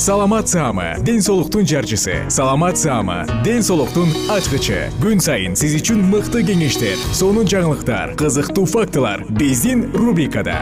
саламат 0.00 0.48
саама 0.48 0.94
ден 1.04 1.20
соолуктун 1.20 1.66
жарчысы. 1.66 2.24
Саламат 2.30 2.78
саама 2.78 3.26
ден 3.44 3.62
соолуктун 3.62 4.08
ачкычы. 4.32 4.88
Күн 4.96 5.20
сайын 5.20 5.52
сиз 5.52 5.74
үчүн 5.76 6.00
мыкты 6.08 6.40
кеңештер 6.40 6.96
сонун 7.12 7.44
жаңылыктар 7.44 8.14
кызыктуу 8.16 8.64
фактылар 8.64 9.26
биздин 9.28 9.90
рубрикада. 9.92 10.56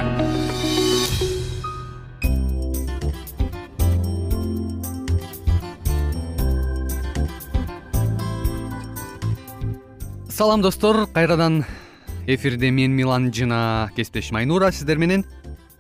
Салам 10.29 10.63
достор. 10.63 11.07
Кайрадан 11.15 11.65
эфирде 12.27 12.73
мен 12.73 12.91
милан 12.91 13.31
жана 13.33 13.93
кесиптешим 13.95 14.43
айнура 14.43 14.73
сиздер 14.73 14.99
менен 14.99 15.25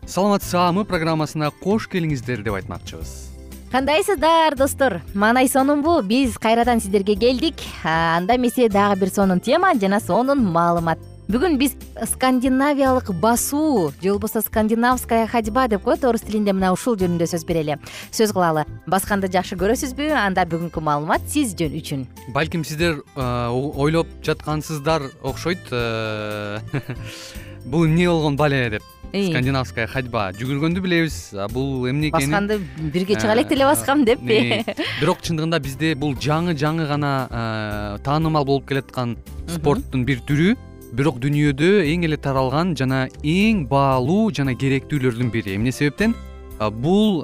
саламат 0.07 0.47
саамы 0.47 0.87
программасына 0.87 1.51
кош 1.51 1.91
келиңиздер 1.91 2.47
деп 2.47 2.55
айтмакчыбыз 2.55 3.28
кандайсыздар 3.71 4.57
достор? 4.57 5.01
Маанай 5.15 5.49
сонунбу 5.49 6.01
биз 6.03 6.39
кайрадан 6.39 6.81
сиздерге 6.81 7.15
келдик. 7.17 7.55
Анда 7.85 8.37
эмесе 8.37 8.69
дагы 8.69 9.01
бир 9.01 9.11
сонун 9.11 9.41
тема 9.41 9.75
жана 9.75 10.01
сонун 10.01 10.45
маалымат. 10.45 10.99
Бүгүн 11.29 11.59
биз 11.61 11.75
скандинавиялык 12.15 13.11
басуу 13.21 13.93
же 14.01 14.13
болбосо 14.13 14.41
скандинавская 14.41 15.27
ходьба 15.27 15.69
деп 15.69 15.83
коет 15.83 16.05
орус 16.05 16.23
тилинде 16.23 16.55
мына 16.57 16.73
ушул 16.73 16.97
жөнүндө 16.97 17.27
сөз 17.29 17.45
берели. 17.45 17.77
Сөз 18.11 18.33
кылалы. 18.33 18.65
Басканды 18.87 19.29
жакшы 19.29 19.57
көрөсүзбү? 19.61 20.09
Анда 20.17 20.47
бүгүнкү 20.49 20.81
маалымат 20.81 21.29
сиз 21.29 21.53
үчүн. 21.53 22.07
Балким 22.33 22.65
сиздер 22.65 23.03
ойлоп 23.15 24.09
жаткансыздар 24.25 25.11
окшойт. 25.23 25.69
Бул 27.69 27.85
эмне 27.85 28.09
болгон 28.09 28.37
бале 28.37 28.71
деп 28.71 28.83
скандинавская 29.13 29.87
ходьба. 29.87 30.31
Жүгүргөндү 30.37 30.83
билебиз 30.85 31.17
бул 31.53 31.89
эмне 31.89 32.11
экенин 32.11 32.31
басканды 32.31 32.59
бирге 32.93 33.17
чыга 33.17 33.35
элек 33.35 33.49
деле 33.49 33.65
баскам 33.65 34.05
деппи 34.05 34.65
бирок 35.01 35.23
чындыгында 35.25 35.61
бизде 35.65 35.95
бул 35.95 36.15
жаңы 36.15 36.55
жаңы 36.59 36.87
гана 36.89 37.99
таанымал 38.05 38.45
болуп 38.45 38.69
келаткан 38.69 39.17
спорттун 39.49 40.05
бир 40.05 40.21
түрү. 40.29 40.57
Бирок 40.93 41.19
дүйнөдө 41.21 41.83
эң 41.85 42.07
эле 42.09 42.17
таралган 42.17 42.73
жана 42.77 43.09
эң 43.23 43.67
баалуу 43.69 44.31
жана 44.33 44.55
керектүүлөрдүн 44.57 45.33
бири. 45.33 45.57
Эмне 45.57 45.73
себептен? 45.73 46.15
Бул 46.59 47.21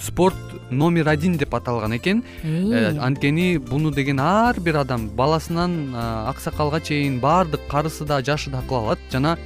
спорт 0.00 0.36
номер 0.70 1.08
один 1.08 1.36
деп 1.36 1.54
аталган 1.54 1.96
экен. 1.96 2.22
Э, 2.44 2.96
анткени 3.00 3.58
буну 3.58 3.90
деген 3.90 4.20
ар 4.20 4.60
бир 4.60 4.76
адам 4.76 5.08
баласынан 5.08 5.94
аксакалга 5.94 6.80
чейин 6.80 7.18
баардык 7.18 7.66
карысы 7.68 8.04
да 8.04 8.22
жашы 8.22 8.50
да 8.50 8.62
кыла 8.68 8.80
алат 8.80 8.98
жана 9.10 9.36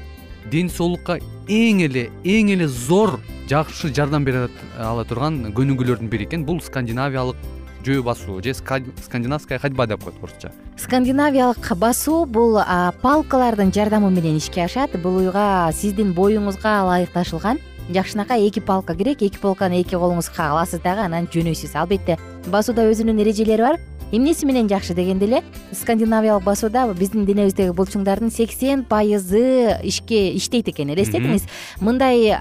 ден 0.50 0.68
соолукка 0.70 1.18
эң 1.48 1.84
эле 1.84 2.10
эң 2.24 2.52
эле 2.54 2.68
зор 2.68 3.20
жакшы 3.48 3.92
жардам 3.94 4.24
бере 4.24 4.48
ала 4.78 5.04
турган 5.04 5.52
көнүгүүлөрдүн 5.52 6.08
бири 6.08 6.24
экен. 6.28 6.44
Бул 6.44 6.60
скандинавиялык 6.60 7.36
жөө 7.84 8.02
басуу 8.02 8.40
же 8.42 8.54
скандинавская 8.54 9.58
ходьба 9.58 9.86
деп 9.86 10.04
коет 10.04 10.16
орусча. 10.22 10.52
Скандинавиялык 10.78 11.76
басуу 11.76 12.24
бул 12.24 12.58
палкалардын 13.02 13.72
жардамы 13.72 14.10
менен 14.10 14.38
ишке 14.38 14.64
ашат. 14.64 14.96
Бул 15.02 15.20
уйга 15.20 15.70
сиздин 15.72 16.14
боюңузга 16.14 16.80
ылайыкташылган. 16.84 17.60
Жакшынакай 17.92 18.48
эки 18.48 18.60
палка 18.60 18.94
керек. 18.94 19.20
Эки 19.22 19.36
палканы 19.36 19.82
эки 19.82 19.94
колуңузга 19.94 20.50
аласыз 20.54 20.80
дагы 20.80 21.04
анан 21.04 21.28
жөнөйсүз. 21.28 21.76
Албетте 21.76 22.16
басууда 22.46 22.88
өзүнүн 22.88 23.20
эрежелери 23.20 23.62
бар 23.62 23.80
эмнеси 24.16 24.46
менен 24.46 24.68
жакшы 24.70 24.94
дегенде 24.94 25.26
эле 25.26 25.42
скандинавиялык 25.72 26.44
басууда 26.44 26.86
биздин 26.94 27.26
денебиздеги 27.26 27.74
булчуңдардын 27.74 28.30
сексен 28.30 28.84
пайызы 28.84 29.80
ишке 29.82 30.20
иштейт 30.38 30.68
экен 30.70 30.92
элестетиңиз 30.94 31.48
мындай 31.80 32.34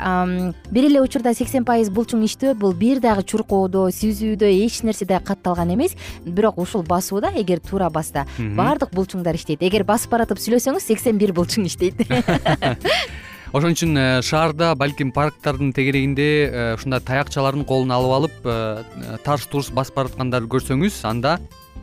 бир 0.70 0.90
эле 0.90 1.02
учурда 1.02 1.34
сексен 1.34 1.66
пайыз 1.66 1.90
булчуң 1.94 2.24
иштөө 2.28 2.54
бул 2.60 2.74
бир 2.78 3.02
дагы 3.04 3.26
чуркоодо 3.28 3.88
сүзүүдө 3.94 4.50
эч 4.54 4.82
нерседе 4.84 5.20
катталган 5.24 5.74
эмес. 5.74 5.98
Бирок 6.26 6.58
ушул 6.62 6.84
басууда 6.84 7.34
эгер 7.36 7.60
туура 7.60 7.90
басса 7.90 8.26
баардык 8.38 8.94
булчуңдар 8.94 9.36
иштейт. 9.36 9.64
Эгер 9.64 9.86
басып 9.88 10.14
баратып 10.14 10.42
сүйлөсөңүз 10.44 10.90
сексен 10.92 11.18
бир 11.22 11.34
булчуң 11.34 11.68
иштейт. 11.70 12.04
Ошон 13.54 13.76
үчүн 13.76 13.98
э, 14.02 14.06
шаарда 14.26 14.72
балким 14.74 15.12
парктардын 15.14 15.76
тегерегинде 15.78 16.26
э, 16.48 16.62
ушундай 16.74 17.04
таякчаларын 17.06 17.68
колуна 17.70 18.00
алып 18.00 18.14
алып 18.16 18.48
э, 18.50 19.18
тарс 19.22 19.46
турс 19.46 19.70
басып 19.70 20.00
бараткандарды 20.00 20.50
көрсөңүз 20.50 20.98
анда 21.06 21.36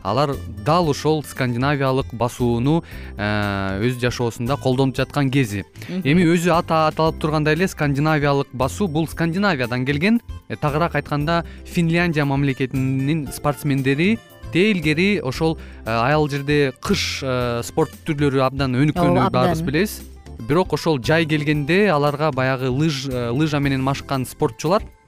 алар 0.03 0.35
дал 0.65 0.89
ошол 0.89 1.23
скандинавиялык 1.23 2.13
басууну 2.13 2.83
өз 3.17 3.99
жашоосунда 4.01 4.57
колдонуп 4.57 4.97
жаткан 4.97 5.31
кези. 5.31 5.63
Эми 6.03 6.25
өзү 6.25 6.53
аты 6.55 6.73
аталып 6.73 7.19
тургандай 7.21 7.55
эле 7.55 7.67
скандинавиялык 7.67 8.47
басуу 8.53 8.87
бул 8.87 9.07
скандинавиядан 9.07 9.85
келген. 9.85 10.21
Тагыраак 10.49 10.95
айтканда 10.95 11.45
финляндия 11.65 12.25
мамлекетинин 12.25 13.27
спортсмендери 13.31 14.17
тээ 14.53 15.21
ошол 15.23 15.57
аял 15.85 16.27
жерде 16.29 16.73
кыш 16.81 17.23
спорт 17.63 17.91
түрлөрү 18.05 18.43
абдан 18.43 18.75
өнүккөнүн 18.75 19.31
баарыбыз 19.31 19.61
билебиз 19.61 20.01
бирок 20.47 20.73
ошол 20.73 20.99
жай 20.99 21.25
келгенде 21.25 21.87
аларга 21.91 22.31
баягы 22.31 22.65
э, 22.65 23.29
лыжа 23.29 23.59
менен 23.59 23.81
машыккан 23.81 24.25
спортчулар 24.25 24.81
э, 24.81 25.00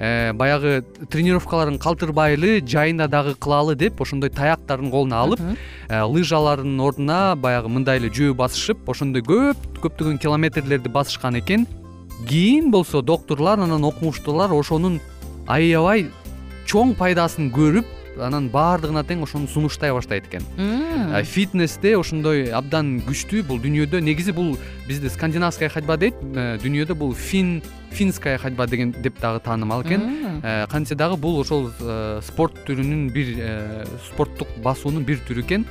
баягы 0.00 0.80
тренировкаларын 1.12 1.76
калтырбайлы 1.78 2.60
жайында 2.64 3.04
дагы 3.12 3.34
кылалы 3.36 3.74
деп 3.76 4.00
ошондой 4.00 4.30
таяктарын 4.32 4.90
колуна 4.90 5.18
алып 5.26 5.40
э, 5.42 6.00
лыжалардын 6.00 6.80
ордуна 6.80 7.36
баягы 7.36 7.68
мындай 7.68 8.00
эле 8.00 8.08
жөө 8.08 8.32
басышып 8.38 8.88
ошондой 8.88 9.20
көп 9.20 9.60
көптөгөн 9.84 10.16
километрлерди 10.22 10.88
басышкан 10.88 11.36
экен. 11.42 11.66
Кийин 12.28 12.70
болсо 12.70 13.02
доктурлар 13.02 13.60
анан 13.60 13.84
окумуштуулар 13.84 14.52
ошонун 14.56 15.00
аябай 15.46 16.08
чоң 16.64 16.94
пайдасын 16.96 17.52
көрүп 17.52 17.99
анан 18.18 18.48
баардыгына 18.50 19.02
тең 19.06 19.22
ошону 19.24 19.48
сунуштай 19.48 19.92
баштайт 19.94 20.26
экен. 20.28 20.44
Фитнесте 21.24 21.94
ошондой 21.98 22.48
абдан 22.54 22.98
күчтүү 23.06 23.44
бул 23.46 23.60
дүйнөдө 23.62 24.00
негизи 24.04 24.34
бул 24.34 24.56
бизде 24.88 25.10
скандинавская 25.10 25.68
ходьба 25.70 25.96
дейт 26.00 26.16
э, 26.34 26.58
дүйнөдө 26.62 26.96
бул 26.98 27.14
фин 27.14 27.60
финская 27.90 28.38
ходьба 28.38 28.66
деген 28.66 28.92
деп 28.92 29.20
дагы 29.20 29.40
таанымал 29.40 29.82
экен. 29.82 30.40
Э, 30.42 30.66
кантсе 30.70 30.94
дагы 30.94 31.16
бул 31.16 31.40
ошол 31.40 31.70
э, 31.80 32.20
спорт 32.26 32.58
түрүнүн 32.66 33.10
бир 33.14 33.86
спорттук 34.10 34.48
басуунун 34.64 35.04
бир 35.04 35.22
түрү 35.28 35.44
экен. 35.46 35.66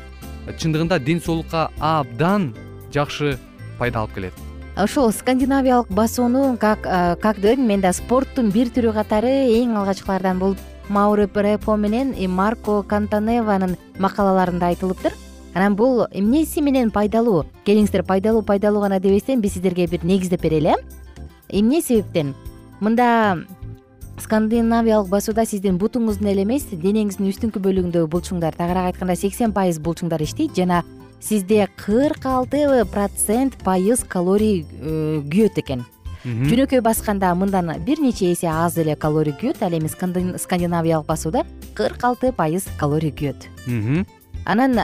Чындыгында 0.57 0.99
ден 0.99 1.21
соолукка 1.21 1.69
абдан 1.79 2.53
жакшы 2.93 3.37
пайда 3.77 4.05
алып 4.05 4.15
келет. 4.15 4.33
Ошол 4.79 5.11
скандинавиялык 5.11 5.89
басууну 5.91 6.57
как 6.57 6.81
как 6.81 7.39
дебедим 7.41 7.67
мен 7.67 7.81
да 7.81 7.91
спорттун 7.93 8.49
бир 8.49 8.71
түрү 8.71 8.93
катары 8.95 9.51
эң 9.59 9.75
алгачкылардан 9.75 10.39
болуп 10.39 10.57
мауро 10.89 11.29
репо 11.35 11.77
менен 11.77 12.13
марко 12.29 12.83
кантаневанын 12.83 13.77
макалаларында 13.99 14.65
айтылыптыр. 14.67 15.13
Анан 15.53 15.75
бул 15.75 16.05
эмнеси 16.11 16.61
менен 16.61 16.91
пайдалуу? 16.91 17.45
Келиңиздер 17.65 18.03
пайдалуу 18.03 18.43
пайдалуу 18.43 18.81
гана 18.81 18.99
дебестен 18.99 19.41
биз 19.41 19.53
сиздерге 19.53 19.87
бир 19.87 20.03
негиздеп 20.03 20.41
берели 20.41 20.69
э? 20.69 20.75
Эмне 21.49 21.81
себептен? 21.81 22.35
Мында 22.79 23.45
скандинавиялык 24.19 25.09
басууда 25.09 25.45
сиздин 25.45 25.77
бутуңуздун 25.79 26.29
эле 26.31 26.43
эмес 26.43 26.67
денеңиздин 26.71 27.31
үстүңкү 27.31 27.61
бөлүгүндөгү 27.65 28.07
булчуңдар. 28.07 28.55
Тагыраак 28.55 28.93
айтканда 28.93 29.15
сексен 29.15 29.53
пайыз 29.53 29.79
булчуңдар 29.79 30.21
иштейт 30.21 30.55
жана 30.55 30.83
сизде 31.19 31.67
кырк 31.77 32.25
алты 32.25 32.85
процент 32.91 33.57
пайыз 33.63 34.03
калорий 34.07 34.65
э, 34.81 35.21
күйөт 35.25 35.59
экен 35.63 35.85
жөнөкөй 36.25 36.81
басканда 36.81 37.33
мындан 37.35 37.71
бир 37.85 37.99
нече 37.99 38.31
эсе 38.33 38.47
аз 38.47 38.77
эле 38.77 38.95
калорий 38.95 39.33
күйөт 39.33 39.61
ал 39.63 39.71
эми 39.71 39.87
скандинавиялык 39.87 41.07
басууда 41.07 41.45
кырк 41.75 42.03
алты 42.03 42.31
пайыз 42.31 42.67
калорий 42.77 43.11
күйөт. 43.11 43.47
Анан 44.45 44.79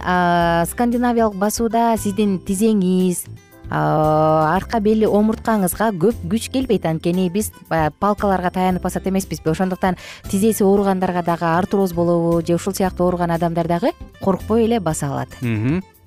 скандинавиялык 0.69 1.35
басууда 1.35 1.95
сиздин 1.97 2.39
тизеңиз 2.39 3.25
арка 3.65 4.79
бели 4.79 5.07
омурткаңызга 5.09 5.89
көп 5.97 6.15
күч 6.29 6.51
келбейт. 6.53 6.85
Анткени 6.85 7.29
биз 7.33 7.51
баягы 7.69 7.95
палкаларга 7.99 8.51
таянып 8.51 8.83
басат 8.83 9.07
эмеспизби 9.07 9.49
ошондуктан 9.49 9.97
тизеси 10.29 10.63
ооругандарга 10.63 11.23
дагы 11.23 11.45
артроз 11.45 11.93
болобу 11.93 12.45
же 12.45 12.55
ушул 12.55 12.73
сыяктуу 12.73 13.07
ооруган 13.07 13.31
адамдар 13.31 13.67
дагы 13.67 13.91
коркпой 14.21 14.65
эле 14.65 14.79
баса 14.79 15.07
алат 15.07 15.29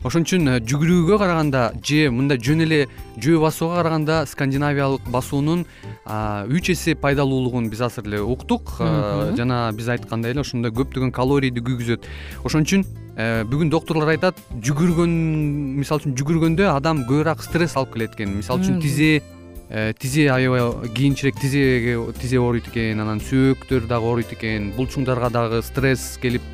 ошон 0.07 0.23
үчүн 0.23 0.47
э, 0.47 0.59
жүгүрүүгө 0.63 1.17
караганда 1.19 1.63
же 1.83 2.09
мындай 2.15 2.39
жөн 2.39 2.63
эле 2.63 2.79
жөө 3.19 3.41
басууга 3.43 3.81
караганда 3.81 4.21
скандинавиялык 4.31 5.09
басуунун 5.11 5.65
үч 6.07 6.71
эсе 6.75 6.95
пайдалуулугун 6.95 7.67
биз 7.73 7.83
азыр 7.83 8.07
эле 8.07 8.21
уктук. 8.23 8.77
Э, 8.79 9.35
жана 9.37 9.73
биз 9.75 9.89
айткандай 9.91 10.37
эле 10.37 10.45
ошондой 10.45 10.71
көптөгөн 10.71 11.11
калорийди 11.11 11.65
күйгүзөт. 11.67 12.07
Ошон 12.47 12.63
үчүн 12.63 12.85
э, 13.17 13.43
бүгүн 13.51 13.73
доктурлар 13.75 14.15
айтат 14.15 14.39
жүгүргөн 14.63 15.17
мисалы 15.81 16.05
үчүн 16.05 16.15
жүгүргөндө 16.21 16.71
адам 16.71 17.03
көбүрөөк 17.09 17.43
стресс 17.43 17.75
алып 17.75 17.97
келет 17.97 18.15
экен 18.15 18.39
мисалы 18.39 18.63
үчүн 18.63 18.79
тизе 18.85 19.19
тизе 19.99 20.31
аябай 20.33 20.63
кийинчерээк 20.95 21.43
тизеге 21.43 21.99
тизе 22.23 22.39
ооруйт 22.41 22.71
экен 22.71 23.03
анан 23.03 23.19
сөөктөр 23.21 23.91
дагы 23.91 24.07
ооруйт 24.07 24.31
экен. 24.39 24.71
Булчуңдарга 24.79 25.29
дагы 25.35 25.61
стресс 25.67 26.15
келип 26.23 26.47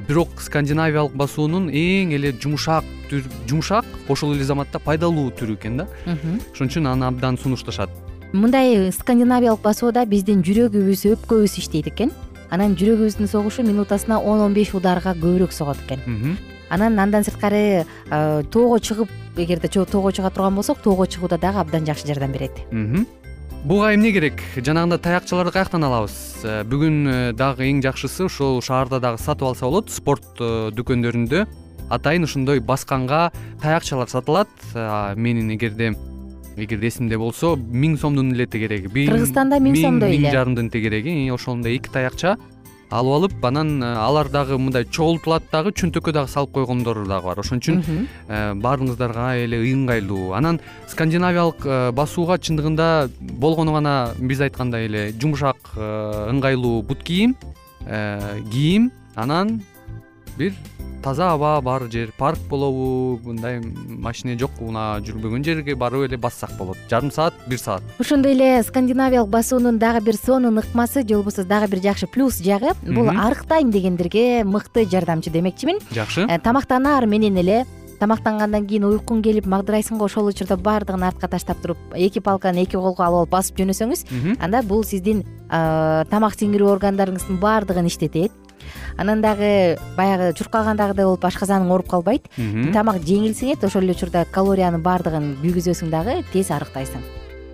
бирок 0.00 0.40
скандинавиялык 0.42 1.14
басуунун 1.14 1.68
эң 1.70 2.14
эле 2.16 2.32
жумшак 2.32 2.84
жумшак 3.46 3.84
ошол 4.08 4.34
эле 4.34 4.44
заматта 4.44 4.78
пайдалуу 4.78 5.30
түрү 5.30 5.58
экен 5.58 5.76
да. 5.78 5.88
Ошон 6.52 6.68
үчүн 6.68 6.88
аны 6.90 7.06
абдан 7.06 7.38
сунушташат. 7.38 7.90
Мындай 8.32 8.90
скандинавиялык 8.92 9.62
басууда 9.62 10.04
биздин 10.06 10.42
жүрөгүбүз 10.42 11.06
өпкөбүз 11.14 11.58
иштейт 11.62 11.92
экен. 11.92 12.10
Анан 12.50 12.74
жүрөгүбүздүн 12.74 13.30
согушу 13.30 13.62
минутасына 13.62 14.18
он 14.20 14.40
он 14.40 14.54
беш 14.54 14.74
ударга 14.74 15.14
көбүрөөк 15.14 15.52
согот 15.52 15.78
экен. 15.86 16.38
Анан 16.70 16.98
андан 16.98 17.22
сырткары 17.22 17.84
тоого 18.50 18.78
чыгып 18.78 19.10
эгерде 19.36 19.68
тоого 19.68 20.10
чыга 20.10 20.30
турган 20.30 20.54
болсок 20.54 20.78
тоого 20.78 21.06
чыгууда 21.06 21.38
дагы 21.38 21.58
абдан 21.58 21.86
жакшы 21.86 22.06
жардам 22.06 22.32
берет 22.32 22.52
буга 23.64 23.94
эмне 23.94 24.12
керек? 24.12 24.40
Жанагындай 24.56 25.00
таякчаларды 25.00 25.52
каяктан 25.52 25.84
алабыз? 25.84 26.14
Э, 26.44 26.62
бүгүн 26.68 26.96
э, 27.08 27.32
дагы 27.32 27.64
эң 27.70 27.80
жакшысы 27.84 28.26
ушул 28.28 28.60
шаарда 28.62 29.00
дагы 29.00 29.20
сатып 29.22 29.48
алса 29.48 29.64
болот 29.64 29.90
спорт 29.90 30.24
э, 30.38 30.70
дүкөндөрүндө. 30.76 31.46
Атайын 31.94 32.28
ошондой 32.28 32.60
басканга 32.60 33.30
таякчалар 33.62 34.08
сатылат. 34.08 34.48
Менин 35.16 35.52
эгерде 35.56 35.94
эгерде 36.56 36.88
эсимде 36.88 37.18
болсо 37.18 37.54
миң 37.56 37.96
сомдун 38.00 38.32
эле 38.34 38.46
тегереги 38.46 38.88
кыргызстанда 39.08 39.58
миң 39.60 39.80
сомдой 39.80 40.14
эле. 40.14 40.28
миң 40.28 40.36
жарымдын 40.36 40.70
тегереги 40.70 41.16
ошондой 41.34 41.76
эки 41.76 41.90
таякча 41.92 42.36
алып 42.94 43.14
алып 43.16 43.44
анан 43.44 43.82
э, 43.82 43.90
алар 43.98 44.28
дагы 44.30 44.58
мындай 44.58 44.84
чогултулат 44.86 45.48
дагы 45.52 45.72
чөнтөккө 45.74 46.12
дагы 46.14 46.30
салып 46.30 46.52
койгондору 46.54 47.06
дагы 47.08 47.26
бар. 47.26 47.40
Ошон 47.42 47.58
үчүн 47.58 47.82
э, 47.82 48.54
баарыңыздарга 48.62 49.26
эле 49.42 49.58
ыңгайлуу. 49.72 50.32
Анан 50.38 50.60
скандинавиялык 50.92 51.66
э, 51.66 51.78
басууга 51.92 52.38
чындыгында 52.38 53.08
болгону 53.20 53.74
гана 53.74 54.12
биз 54.18 54.44
айткандай 54.46 54.86
эле 54.86 55.04
жумшак 55.12 55.74
ыңгайлуу 55.74 56.82
бут 56.86 57.02
кийим 57.02 57.34
кийим. 57.84 58.92
Анан 59.14 59.60
бир 60.38 60.54
таза 61.04 61.32
аба 61.34 61.60
бар 61.60 61.82
жер 61.92 62.12
парк 62.16 62.38
болобу 62.48 63.20
мындай 63.24 63.60
машине 63.60 64.38
жок 64.40 64.56
унаа 64.64 65.00
жүрбөгөн 65.04 65.44
жерге 65.44 65.74
барып 65.76 66.06
эле 66.08 66.16
бассак 66.16 66.56
болот. 66.56 66.78
Жарым 66.88 67.12
саат 67.12 67.34
бир 67.46 67.60
саат. 67.60 67.82
Ошондой 68.00 68.32
эле 68.32 68.62
скандинавиялык 68.62 69.28
басуунун 69.28 69.78
дагы 69.78 70.00
бир 70.04 70.16
сонун 70.16 70.58
ыкмасы 70.58 71.06
же 71.06 71.16
болбосо 71.16 71.44
дагы 71.44 71.68
бир 71.74 71.82
жакшы 71.82 72.06
плюс 72.06 72.40
жагы 72.40 72.72
бул 72.82 73.10
арыктайм 73.10 73.70
дегендерге 73.70 74.44
мыкты 74.44 74.86
жардамчы 74.88 75.30
демекчимин. 75.30 75.78
Жакшы. 75.90 76.26
Э, 76.28 76.38
тамактанаар 76.38 77.06
менен 77.06 77.36
эле 77.36 77.66
тамактангандан 78.00 78.66
кийин 78.66 78.86
уйкуң 78.88 79.22
келип 79.24 79.46
магдырайсың 79.46 79.98
го 79.98 80.08
ошол 80.08 80.30
учурда 80.32 80.56
баардыгын 80.56 81.04
артка 81.10 81.28
таштап 81.28 81.60
туруп 81.62 81.78
эки 81.94 82.20
палканы 82.20 82.64
эки 82.64 82.76
колго 82.76 83.04
алып 83.04 83.20
алып 83.20 83.30
басып 83.36 83.60
жөнөсөңүз 83.60 84.04
анда 84.40 84.62
бул 84.66 84.84
сиздин 84.84 85.22
тамак 85.48 86.34
сиңирүү 86.34 86.72
органдарыңыздын 86.74 87.38
баардыгын 87.40 87.86
иштетет 87.86 88.32
анан 88.96 89.22
дагы 89.22 89.78
баягы 89.96 90.32
чуркагандагыдай 90.38 91.04
болуп 91.04 91.24
ашказаның 91.24 91.70
ооруп 91.70 91.90
калбайт. 91.90 92.30
Тамак 92.72 93.02
жеңил 93.02 93.34
сиңет 93.34 93.64
ошол 93.64 93.84
эле 93.84 93.96
учурда 93.96 94.24
калориянын 94.30 94.82
баардыгын 94.82 95.36
күйгүзөсүң 95.42 95.90
дагы 95.90 96.22
тез 96.32 96.50
арыктайсың. 96.54 97.02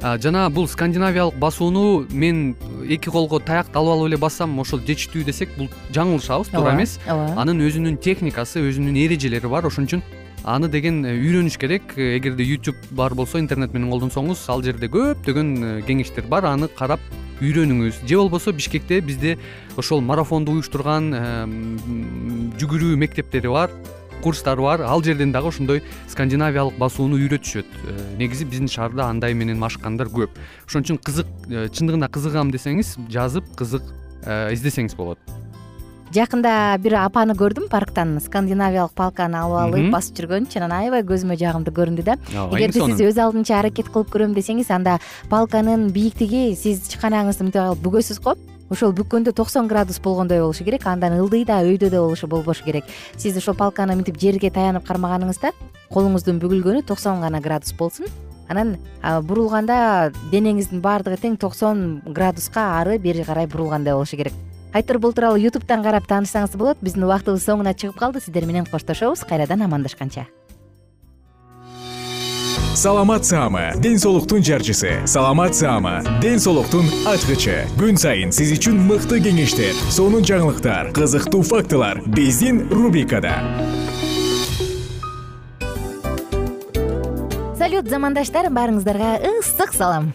Жана 0.00 0.48
бул 0.48 0.66
скандинавиялык 0.66 1.36
басууну 1.36 2.06
мен 2.10 2.54
эки 2.88 3.10
колго 3.12 3.38
таякты 3.38 3.76
алып 3.76 3.92
алып 3.92 4.08
эле 4.08 4.16
бассам 4.16 4.58
ошол 4.58 4.80
жетиштүү 4.80 5.26
десек 5.26 5.52
бул 5.58 5.68
жаңылышабыз 5.92 6.48
туура 6.54 6.72
эмес. 6.72 6.98
ооба. 7.06 7.34
Анын 7.36 7.60
өзүнүн 7.60 7.98
техникасы 8.00 8.62
өзүнүн 8.64 8.96
эрежелери 8.96 9.46
бар. 9.46 9.66
Ошон 9.66 9.84
үчүн 9.84 10.02
аны 10.44 10.68
деген 10.68 11.04
э, 11.04 11.12
үйрөнүш 11.20 11.58
керек. 11.60 11.92
Эгерде 11.96 12.44
youtube 12.44 12.80
бар 12.90 13.12
болсо 13.14 13.38
интернет 13.38 13.74
менен 13.74 13.90
колдонсоңуз 13.90 14.48
ал 14.48 14.62
жерде 14.62 14.88
көптөгөн 14.88 15.50
э, 15.60 15.82
кеңештер 15.84 16.24
бар. 16.28 16.46
Аны 16.48 16.68
карап 16.68 17.00
үйрөнүңүз. 17.40 18.04
Же 18.06 18.16
болбосо 18.16 18.52
бишкекте 18.52 19.00
бизде 19.00 19.38
ошол 19.76 20.00
марафонду 20.00 20.52
уюштурган 20.52 21.12
жүгүрүү 22.60 22.96
мектептери 23.00 23.48
бар 23.48 23.75
курстары 24.20 24.62
бар. 24.62 24.82
Ал 24.82 25.02
жерден 25.02 25.32
дагы 25.32 25.48
ошондой 25.48 25.82
скандинавиялык 26.09 26.76
басууну 26.78 27.16
үйрөтүшөт. 27.16 27.66
Э, 27.66 28.16
негизи 28.18 28.44
биздин 28.44 28.68
шаарда 28.68 29.09
андай 29.09 29.35
менен 29.35 29.59
машыккандар 29.59 30.12
көп. 30.12 30.37
Ошон 30.68 30.85
үчүн 30.85 31.00
кызык 31.00 31.26
э, 31.49 31.68
чындыгында 31.73 32.11
кызыгам 32.12 32.52
десеңиз 32.52 32.97
жазып 33.09 33.49
кызык 33.56 33.82
э, 34.25 34.52
издесеңиз 34.52 34.97
болот 34.97 35.39
жакында 36.14 36.52
бир 36.83 36.97
апаны 36.99 37.37
көрдүм 37.38 37.69
парктан 37.71 38.17
скандинавиялык 38.23 38.93
палканы 38.99 39.38
алып 39.38 39.61
алып 39.62 39.93
басып 39.95 40.17
жүргөн 40.19 40.49
чынын 40.50 40.73
аябай 40.75 41.05
көзүмө 41.07 41.37
жагымдуу 41.38 41.75
көрүндү 41.76 42.05
да. 42.07 42.17
Эгерде 42.50 42.83
сиз 42.83 43.02
өз 43.07 43.21
алдынча 43.23 43.61
аракет 43.61 43.93
кылып 43.95 44.11
көрөм 44.11 44.35
десеңиз 44.35 44.73
анда 44.75 44.99
палканын 45.31 45.90
бийиктиги 45.95 46.57
сиз 46.59 46.88
чыканаңызды 46.90 47.47
мынтип 47.47 47.62
алып 47.62 47.85
бүгөсүз 47.87 48.19
го. 48.25 48.35
Ошол 48.71 48.95
бүккөндө 48.95 49.35
токсон 49.35 49.71
градус 49.71 50.00
болгондой 50.02 50.43
болушу 50.43 50.67
керек 50.67 50.87
андан 50.87 51.14
ылдый 51.19 51.45
да 51.45 51.62
өйдө 51.62 51.90
да 51.90 52.02
болушу 52.02 52.26
болбошу 52.26 52.64
керек. 52.64 52.85
Сиз 53.17 53.38
ошол 53.38 53.55
палканы 53.55 53.95
мынтип 53.95 54.19
жерге 54.19 54.50
таянып 54.50 54.87
кармаганыңызда 54.87 55.55
колуңуздун 55.90 56.43
бүгүлгөнү 56.43 56.85
токсон 56.87 57.23
гана 57.23 57.40
градус 57.40 57.73
болсун. 57.79 58.07
Анан 58.50 58.76
бурулганда 59.02 60.12
денеңиздин 60.31 60.83
баардыгы 60.83 61.19
тең 61.23 61.38
токсон 61.38 62.00
градуска 62.07 62.81
ары 62.81 62.99
бери 62.99 63.23
карай 63.26 63.47
бурулгандай 63.47 63.95
болушу 63.95 64.19
керек 64.19 64.35
айтор 64.72 64.98
бул 64.98 65.12
тууралуу 65.12 65.40
ютубтан 65.40 65.82
карап 65.82 66.06
таанышсаңыз 66.10 66.56
болот 66.56 66.78
биздин 66.82 67.06
убактыбыз 67.08 67.42
соңуна 67.46 67.74
чыгып 67.74 67.98
калды 67.98 68.20
сиздер 68.22 68.46
менен 68.46 68.66
коштошобуз 68.70 69.24
кайрадан 69.28 69.62
амандашканча. 69.66 70.26
Саламат 72.74 73.26
саама 73.26 73.72
ден 73.76 73.98
соолуктун 73.98 74.44
жарчысы. 74.44 75.02
Саламат 75.04 75.54
саама 75.54 76.00
ден 76.22 76.38
соолуктун 76.38 76.86
ачкычы. 77.04 77.66
Күн 77.76 77.98
сайын 77.98 78.32
сиз 78.32 78.54
үчүн 78.54 78.78
мыкты 78.86 79.18
кеңештер 79.20 79.74
сонун 79.90 80.24
жаңылыктар 80.24 80.92
кызыктуу 80.94 81.42
фактылар 81.42 82.00
биздин 82.06 82.68
рубрикада. 82.70 83.34
Салют 87.58 87.90
замандаштар 87.90 88.48
баарыңыздарга 88.54 89.18
ысык 89.34 89.74
салам 89.74 90.14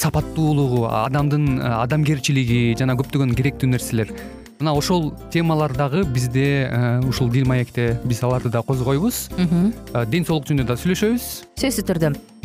сапаттуулугу 0.00 0.86
адамдын 0.88 1.60
э, 1.60 1.72
адамгерчилиги 1.84 2.60
жана 2.80 2.96
көптөгөн 3.00 3.36
керектүү 3.38 3.70
нерселер. 3.74 4.12
Мына 4.60 4.74
ошол 4.76 5.12
темалар 5.32 5.72
дагы 5.72 6.02
бизде 6.04 6.68
ушул 7.08 7.30
дил 7.32 7.46
маекте 7.48 7.94
биз 8.04 8.20
аларды 8.22 8.50
да 8.52 8.60
козгойбуз. 8.60 9.30
Ден 10.12 10.28
соолук 10.28 10.50
жөнүндө 10.50 10.68
да 10.68 10.76
сүйлөшөбүз. 10.82 11.30
Сөзсүз 11.62 11.88
түрдө 11.88 12.12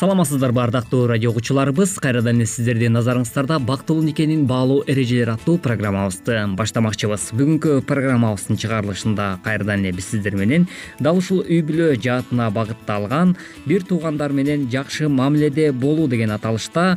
саламатсыздарбы 0.00 0.62
ардактуу 0.62 1.06
радио 1.06 1.28
угуучуларыбыз 1.28 1.98
кайрадан 2.00 2.38
эле 2.38 2.46
сиздердин 2.48 2.94
назарыңыздарда 2.96 3.58
бактылуу 3.60 4.00
никенин 4.00 4.46
баалуу 4.48 4.78
эрежелери 4.86 5.34
аттуу 5.34 5.58
программабызды 5.60 6.38
баштамакчыбыз. 6.56 7.26
Бүгүнкү 7.36 7.82
программабыздын 7.84 8.56
чыгарылышында 8.62 9.26
кайрадан 9.44 9.84
эле 9.84 9.92
биз 9.98 10.08
сиздер 10.14 10.38
менен 10.40 10.64
дал 11.04 11.20
ушул 11.20 11.42
үй 11.44 11.60
бүлө 11.60 11.90
жаатына 12.00 12.48
багытталган 12.48 13.36
бир 13.66 13.84
туугандар 13.84 14.32
менен 14.32 14.70
жакшы 14.72 15.10
мамиледе 15.12 15.68
болуу 15.70 16.08
деген 16.08 16.32
аталышта 16.32 16.96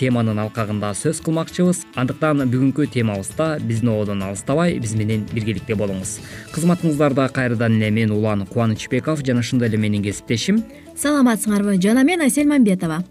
теманын 0.00 0.40
алкагында 0.46 0.94
сөз 0.96 1.20
кылмакчыбыз. 1.28 1.84
Андыктан 2.00 2.48
бүгүнкү 2.48 2.88
темабызда 2.96 3.58
биздин 3.60 3.92
ободон 3.92 4.24
алыстабай 4.24 4.78
биз 4.80 4.96
менен 4.96 5.28
биргеликте 5.34 5.76
болуңуз. 5.76 6.16
Кызматыңыздарда 6.56 7.28
кайрадан 7.28 7.76
эле 7.76 7.92
мен 7.92 8.16
улан 8.16 8.46
кубанычбеков 8.46 9.20
жана 9.20 9.44
ошондой 9.44 9.68
эле 9.68 9.76
менин 9.76 10.02
кесиптешим 10.02 10.64
саламатсыңарбы 10.98 11.76
жана 11.78 12.02
мен 12.02 12.20
айсель 12.24 12.48
мамбетова. 12.50 13.04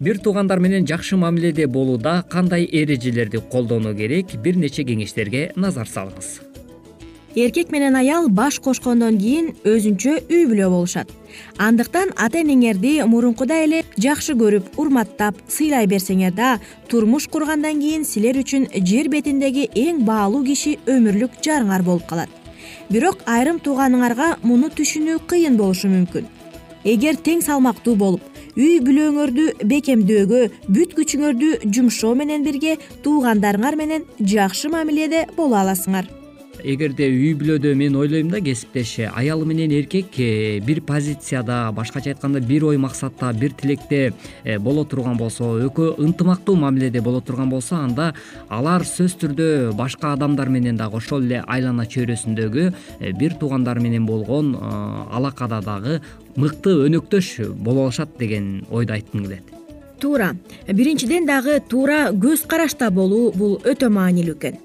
Бир 0.00 0.18
туугандар 0.22 0.60
менен 0.60 0.86
жакшы 0.86 1.16
мамиледе 1.16 1.66
болууда 1.66 2.24
кандай 2.30 2.68
эрежелерди 2.70 3.40
колдонуу 3.50 3.94
керек 3.94 4.34
бир 4.42 4.56
нече 4.56 4.84
кеңештерге 4.86 5.52
назар 5.56 5.86
салыңыз. 5.90 6.40
Эркек 7.34 7.70
менен 7.72 7.96
аял 7.96 8.28
баш 8.28 8.60
кошкондон 8.60 9.18
кийин 9.18 9.54
өзүнчө 9.64 10.18
үй 10.28 10.44
бүлө 10.50 10.68
болушат. 10.70 11.08
Андыктан 11.56 12.12
ата 12.16 12.42
энеңерди 12.42 13.00
мурункудай 13.08 13.64
эле 13.64 13.80
жакшы 13.96 14.36
көрүп 14.38 14.76
урматтап 14.76 15.40
сыйлай 15.48 15.88
берсеңер 15.88 16.34
да 16.36 16.58
турмуш 16.88 17.26
кургандан 17.32 17.80
кийин 17.80 18.04
силер 18.04 18.38
үчүн 18.42 18.68
жер 18.84 19.08
бетиндеги 19.08 19.70
эң 19.74 20.04
баалуу 20.04 20.44
киши 20.44 20.76
өмүрлүк 20.86 21.40
жарыңар 21.42 21.82
болуп 21.82 22.06
калат. 22.06 22.28
Бирок 22.90 23.24
айрым 23.26 23.58
тууганыңарга 23.58 24.36
муну 24.42 24.68
түшүнүү 24.68 25.24
кыйын 25.26 25.56
болушу 25.56 25.88
мүмкүн 25.88 26.41
эгер 26.84 27.18
тең 27.26 27.42
салмактуу 27.44 27.96
болуп 27.96 28.24
үй 28.56 28.80
бүлөңөрдү 28.84 29.46
бекемдөөгө 29.68 30.40
бүт 30.68 30.96
күчүңөрдү 30.98 31.52
жумшоо 31.74 32.14
менен 32.18 32.44
бирге 32.46 32.78
туугандарыңар 33.04 33.78
менен 33.80 34.08
жакшы 34.34 34.72
мамиледе 34.72 35.26
боло 35.36 35.62
аласыңар 35.62 36.10
эгерде 36.64 37.08
үй 37.10 37.32
бүлөдө 37.38 37.74
мен 37.78 37.96
ойлойм 37.98 38.30
да 38.30 38.40
кесиптеш 38.40 38.94
аялы 39.10 39.46
менен 39.46 39.72
эркек 39.74 40.18
э, 40.18 40.60
бир 40.60 40.80
позицияда 40.86 41.72
башкача 41.74 42.12
айтканда 42.12 42.40
бир 42.40 42.64
ой 42.64 42.76
максатта 42.76 43.32
бир 43.32 43.52
тилекте 43.52 44.12
э, 44.44 44.58
боло 44.58 44.84
турган 44.84 45.16
болсо 45.16 45.58
экөө 45.66 45.96
ынтымактуу 45.98 46.56
мамиледе 46.56 47.00
боло 47.00 47.20
турган 47.20 47.50
болсо 47.50 47.76
анда 47.76 48.12
алар 48.48 48.86
сөзсүз 48.86 49.18
түрдө 49.22 49.48
башка 49.76 50.12
адамдар 50.12 50.48
менен 50.48 50.76
дагы 50.76 50.96
ошол 50.96 51.24
эле 51.26 51.42
айлана 51.46 51.86
чөйрөсүндөгү 51.86 52.68
э, 53.00 53.12
бир 53.12 53.34
туугандар 53.40 53.80
менен 53.80 54.06
болгон 54.06 54.54
алакада 54.56 55.60
дагы 55.60 56.00
мыкты 56.36 56.76
өнөктөш 56.86 57.54
боло 57.56 57.88
алышат 57.88 58.18
деген 58.18 58.64
ойду 58.70 58.94
айткым 58.94 59.26
келет 59.26 59.52
туура. 60.02 60.34
Биринчиден 60.66 61.26
дагы 61.26 61.60
туура 61.68 62.10
көз 62.10 62.46
карашта 62.50 62.90
болуу 62.90 63.30
бул 63.38 63.58
өтө 63.62 63.86
маанилүү 63.94 64.34
экен 64.34 64.58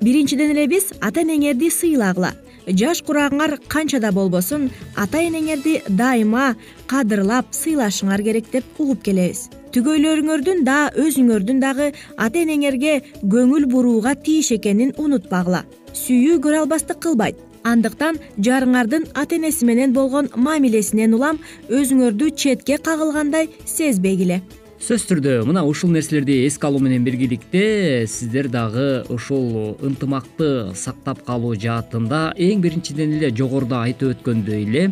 биринчиден 0.00 0.50
эле 0.54 0.66
биз 0.70 0.92
ата 1.00 1.22
энеңерди 1.22 1.70
сыйлагыла. 1.70 2.32
Жаш 2.68 3.00
курагыңар 3.02 3.56
канча 3.68 4.00
да 4.00 4.12
болбосун 4.12 4.68
ата 4.96 5.22
энеңерди 5.24 5.80
дайыма 5.88 6.54
кадырлап 6.86 7.54
сыйлашыңар 7.56 8.22
керек 8.22 8.50
деп 8.52 8.64
угуп 8.78 9.02
келебиз. 9.02 9.48
Түгөйлөрүңөрдүн 9.72 10.64
да 10.64 10.78
өзүңөрдүн 10.96 11.60
дагы 11.64 11.92
ата 12.16 12.42
энеңерге 12.44 13.02
көңүл 13.24 13.66
бурууга 13.72 14.14
тийиш 14.14 14.52
экенин 14.58 14.94
унутпагыла. 14.96 15.64
Сүйүү 15.92 16.40
көрө 16.44 16.64
албастык 16.64 17.00
кылбайт. 17.04 17.36
Андыктан 17.64 18.16
жарыңардын 18.40 19.08
ата 19.14 19.36
энеси 19.36 19.66
менен 19.66 19.92
болгон 19.92 20.30
мамилесинен 20.36 21.14
улам 21.14 21.40
өзүңөрдү 21.68 22.30
четке 22.36 22.78
кагылгандай 22.78 23.50
сезбегиле 23.66 24.40
сөзсүз 24.78 25.08
түрдө 25.10 25.32
мына 25.42 25.64
ушул 25.66 25.90
нерселерди 25.90 26.36
эске 26.46 26.68
алуу 26.68 26.78
менен 26.78 27.02
биргеликте 27.02 28.06
сиздер 28.06 28.46
дагы 28.46 29.02
ушул 29.10 29.74
ынтымакты 29.82 30.70
сактап 30.78 31.24
калуу 31.26 31.56
жаатында 31.58 32.20
эң 32.38 32.62
биринчиден 32.62 33.16
эле 33.16 33.32
жогоруда 33.34 33.80
айтып 33.88 34.14
өткөндөй 34.14 34.62
эле 34.68 34.84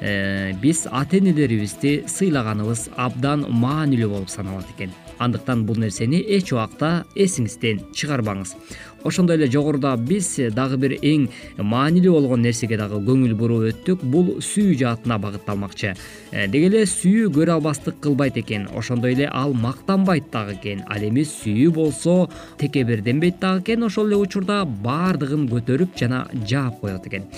э, 0.00 0.54
биз 0.62 0.86
ата 0.88 1.20
энелерибизди 1.20 1.92
сыйлаганыбыз 2.08 2.88
абдан 2.96 3.44
маанилүү 3.50 4.10
болуп 4.14 4.32
саналат 4.32 4.70
экен. 4.78 4.96
Андыктан 5.18 5.66
бул 5.68 5.76
нерсени 5.76 6.24
эч 6.24 6.54
убакта 6.56 7.04
эсиңизден 7.14 7.84
чыгарбаңыз 7.92 8.56
ошондой 9.04 9.36
эле 9.36 9.46
жогоруда 9.50 9.94
биз 9.96 10.34
дагы 10.56 10.78
бир 10.80 10.96
эң 11.00 11.28
маанилүү 11.58 12.12
болгон 12.16 12.42
нерсеге 12.42 12.78
дагы 12.80 13.00
көңүл 13.04 13.34
буруп 13.38 13.68
өттүк. 13.70 14.04
Бул 14.04 14.38
сүйүү 14.42 14.78
жаатына 14.80 15.18
багытталмакчы. 15.22 15.94
Э, 16.32 16.46
деги 16.48 16.70
эле 16.70 16.84
сүйүү 16.88 17.30
көрө 17.34 17.58
албастык 17.58 18.00
кылбайт 18.00 18.38
экен. 18.40 18.68
Ошондой 18.74 19.14
эле 19.14 19.28
ал 19.32 19.52
мактанбайт 19.54 20.30
дагы 20.32 20.56
экен. 20.56 20.84
Ал 20.88 21.04
эми 21.04 21.24
сүйүү 21.24 21.72
болсо 21.72 22.30
текеберденбейт 22.58 23.38
дагы 23.40 23.62
экен. 23.62 23.84
Ошол 23.84 24.08
эле 24.08 24.16
учурда 24.16 24.64
баардыгын 24.64 25.48
көтөрүп 25.52 25.98
жана 25.98 26.26
жаап 26.46 26.80
коет 26.80 27.06
экен. 27.06 27.28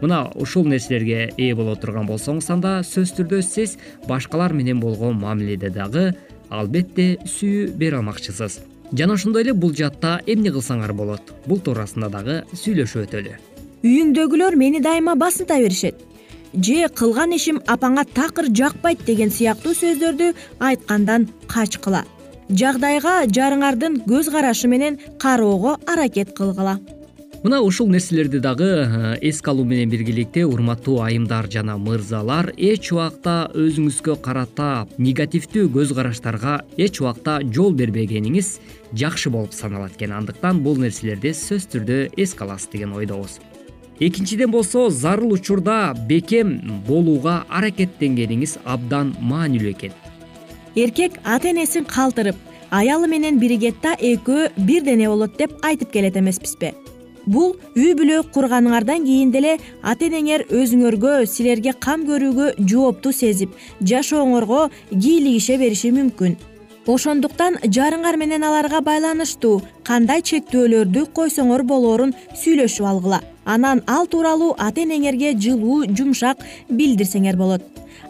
Мына 0.00 0.30
ушул 0.34 0.64
нерселерге 0.64 1.34
ээ 1.36 1.54
боло 1.54 1.76
турган 1.76 2.08
болсоңуз 2.08 2.48
анда 2.54 2.78
сөзсүз 2.80 3.18
түрдө 3.18 3.42
сиз 3.44 3.76
башкалар 4.08 4.56
менен 4.56 4.80
болгон 4.80 5.20
мамиледе 5.20 5.68
дагы 5.68 6.14
албетте 6.48 7.18
сүйүү 7.28 7.74
бере 7.76 8.00
алмакчысыз 8.00 8.62
жана 8.92 9.14
ошондой 9.14 9.42
эле 9.42 9.52
бул 9.54 9.74
жаатта 9.74 10.20
эмне 10.26 10.50
кылсаңар 10.50 10.92
болот? 10.92 11.34
Бул 11.46 11.58
туурасында 11.58 12.10
дагы 12.10 12.42
сүйлөшүп 12.52 13.06
өтөлү. 13.06 13.34
Үйүңдөгүлөр 13.84 14.56
мени 14.60 14.80
дайыма 14.84 15.14
басынта 15.16 15.58
беришет 15.58 16.06
же 16.54 16.88
кылган 16.88 17.32
ишим 17.32 17.60
апаңа 17.66 18.04
такыр 18.04 18.50
жакпайт 18.50 19.04
деген 19.06 19.30
сыяктуу 19.30 19.72
сөздөрдү 19.78 20.32
айткандан 20.58 21.28
качкыла 21.46 22.02
жагдайга 22.50 23.26
жарыңардын 23.30 24.00
көз 24.08 24.30
карашы 24.34 24.68
менен 24.68 24.98
кароого 25.18 25.78
аракет 25.86 26.34
кылгыла 26.34 26.78
мына 27.42 27.60
ушул 27.64 27.88
нерселерди 27.88 28.38
дагы 28.38 28.64
э, 28.64 29.18
эске 29.22 29.50
алуу 29.50 29.64
менен 29.64 29.88
биргеликте 29.88 30.44
урматтуу 30.44 31.00
айымдар 31.00 31.48
жана 31.48 31.78
мырзалар 31.80 32.52
эч 32.56 32.90
убакта 32.92 33.48
өзүңүзгө 33.56 34.18
карата 34.20 34.86
негативдүү 34.98 35.70
көз 35.72 35.94
караштарга 35.96 36.58
эч 36.76 37.00
убакта 37.00 37.38
жол 37.40 37.72
бербегениңиз 37.72 38.58
жакшы 38.92 39.32
болуп 39.32 39.54
саналат 39.56 39.96
экен. 39.96 40.12
Андыктан 40.12 40.60
бул 40.60 40.76
нерселерди 40.76 41.32
сөзсүз 41.32 41.70
түрдө 41.72 41.98
эске 42.20 42.44
аласыз 42.44 42.68
деген 42.74 42.92
ойдобуз. 42.92 43.38
Экинчиден 44.00 44.50
болсо 44.50 44.90
зарыл 44.90 45.32
учурда 45.32 45.94
бекем 46.08 46.58
болууга 46.86 47.46
аракеттенгениңиз 47.48 48.58
абдан 48.64 49.14
маанилүү 49.20 49.72
экен. 49.72 49.96
Эркек 50.76 51.16
ата 51.24 51.54
энесин 51.54 51.88
калтырып 51.88 52.36
аялы 52.70 53.08
менен 53.08 53.40
биригет 53.40 53.80
да 53.82 53.96
экөө 53.96 54.52
бир 54.60 54.84
дене 54.84 55.08
болот 55.08 55.36
деп 55.38 55.56
айтып 55.64 55.90
келет 55.90 56.16
эмеспизби 56.16 56.74
бул 57.30 57.54
үй 57.78 57.94
бүлө 57.98 58.20
курганыңардан 58.34 59.06
кийин 59.06 59.30
деле 59.34 59.56
ата 59.82 60.08
энеңер 60.08 60.46
өзүңөргө 60.50 61.14
силерге 61.30 61.74
кам 61.86 62.04
көрүүгө 62.08 62.52
жоопту 62.72 63.12
сезип 63.14 63.54
жашооңорго 63.92 64.68
кийлигише 64.90 65.58
бериши 65.62 65.92
мүмкүн. 65.94 66.36
Ошондуктан 66.90 67.60
жарыңар 67.76 68.16
менен 68.18 68.42
аларга 68.42 68.80
байланыштуу 68.82 69.60
кандай 69.86 70.24
чектөөлөрдү 70.26 71.04
койсоңор 71.14 71.62
болоорун 71.62 72.14
сүйлөшүп 72.42 72.88
алгыла. 72.92 73.20
Анан 73.44 73.84
ал 73.86 74.10
тууралуу 74.10 74.56
ата 74.58 74.82
энеңерге 74.82 75.36
жылуу 75.38 75.84
жумшак 75.86 76.42
билдирсеңер 76.68 77.38
болот. 77.38 77.62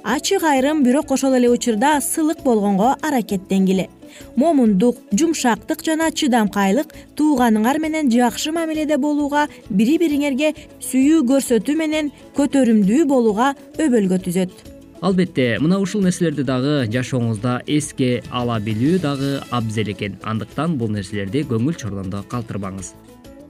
Ачык 0.04 0.44
айрым 0.44 0.82
бирок 0.84 1.12
ошол 1.12 1.36
эле 1.36 1.50
учурда 1.50 1.98
сылык 2.00 2.40
болгонго 2.44 2.94
аракеттенгиле 3.02 3.90
момундук 4.36 4.98
жумшактык 5.12 5.84
жана 5.86 6.10
чыдамкайлык 6.10 6.94
тууганыңар 7.18 7.80
менен 7.82 8.10
жакшы 8.12 8.52
мамиледе 8.52 8.98
болууга 8.98 9.46
бири 9.70 9.98
бириңерге 10.02 10.52
сүйүү 10.86 11.22
көрсөтүү 11.30 11.76
менен 11.76 12.10
көтөрүмдүү 12.38 13.06
болууга 13.08 13.54
өбөлгө 13.78 14.20
түзөт. 14.26 14.52
Албетте 15.00 15.56
мына 15.64 15.78
ушул 15.80 16.04
нерселерди 16.04 16.44
дагы 16.44 16.74
жашооңузда 16.92 17.62
эске 17.66 18.22
ала 18.30 18.58
билүү 18.60 19.00
дагы 19.00 19.32
абзел 19.50 19.88
экен. 19.94 20.18
Андыктан 20.22 20.76
бул 20.76 20.92
нерселерди 20.92 21.46
көңүл 21.48 21.78
чордондо 21.80 22.20
калтырбаңыз. 22.28 22.92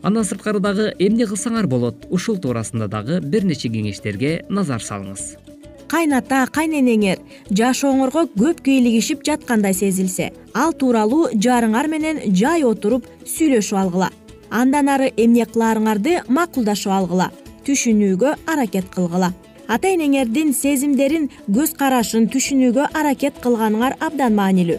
Андан 0.03 0.25
сырткары 0.25 0.63
дагы 0.63 0.93
эмне 0.99 1.27
кылсаңар 1.27 1.67
болот 1.67 2.07
ушул 2.09 2.39
туурасында 2.39 2.89
дагы 2.89 3.21
бир 3.21 3.45
нече 3.45 3.69
кеңештерге 3.69 4.45
назар 4.49 4.81
салыңыз 4.81 5.50
кайната 5.91 6.45
кайненеңер 6.55 7.19
жашооңорго 7.51 8.29
көп 8.39 8.61
кийлигишип 8.67 9.25
жаткандай 9.27 9.75
сезилсе 9.75 10.29
ал 10.55 10.73
тууралуу 10.73 11.33
жарыңар 11.35 11.89
менен 11.91 12.21
жай 12.41 12.63
отуруп 12.65 13.09
сүйлөшүп 13.27 13.79
алгыла. 13.81 14.11
Андан 14.51 14.89
ары 14.91 15.11
эмне 15.17 15.47
кылаарыңарды 15.51 16.21
макулдашып 16.29 16.93
алгыла 16.95 17.31
түшүнүүгө 17.67 18.37
аракет 18.47 18.87
кылгыла. 18.95 19.33
Ата 19.69 19.91
энеңердин 19.91 20.55
сезимдерин 20.55 21.29
көз 21.51 21.75
карашын 21.79 22.31
түшүнүүгө 22.31 22.91
аракет 22.95 23.43
кылганыңар 23.43 23.99
абдан 24.01 24.39
маанилүү. 24.39 24.79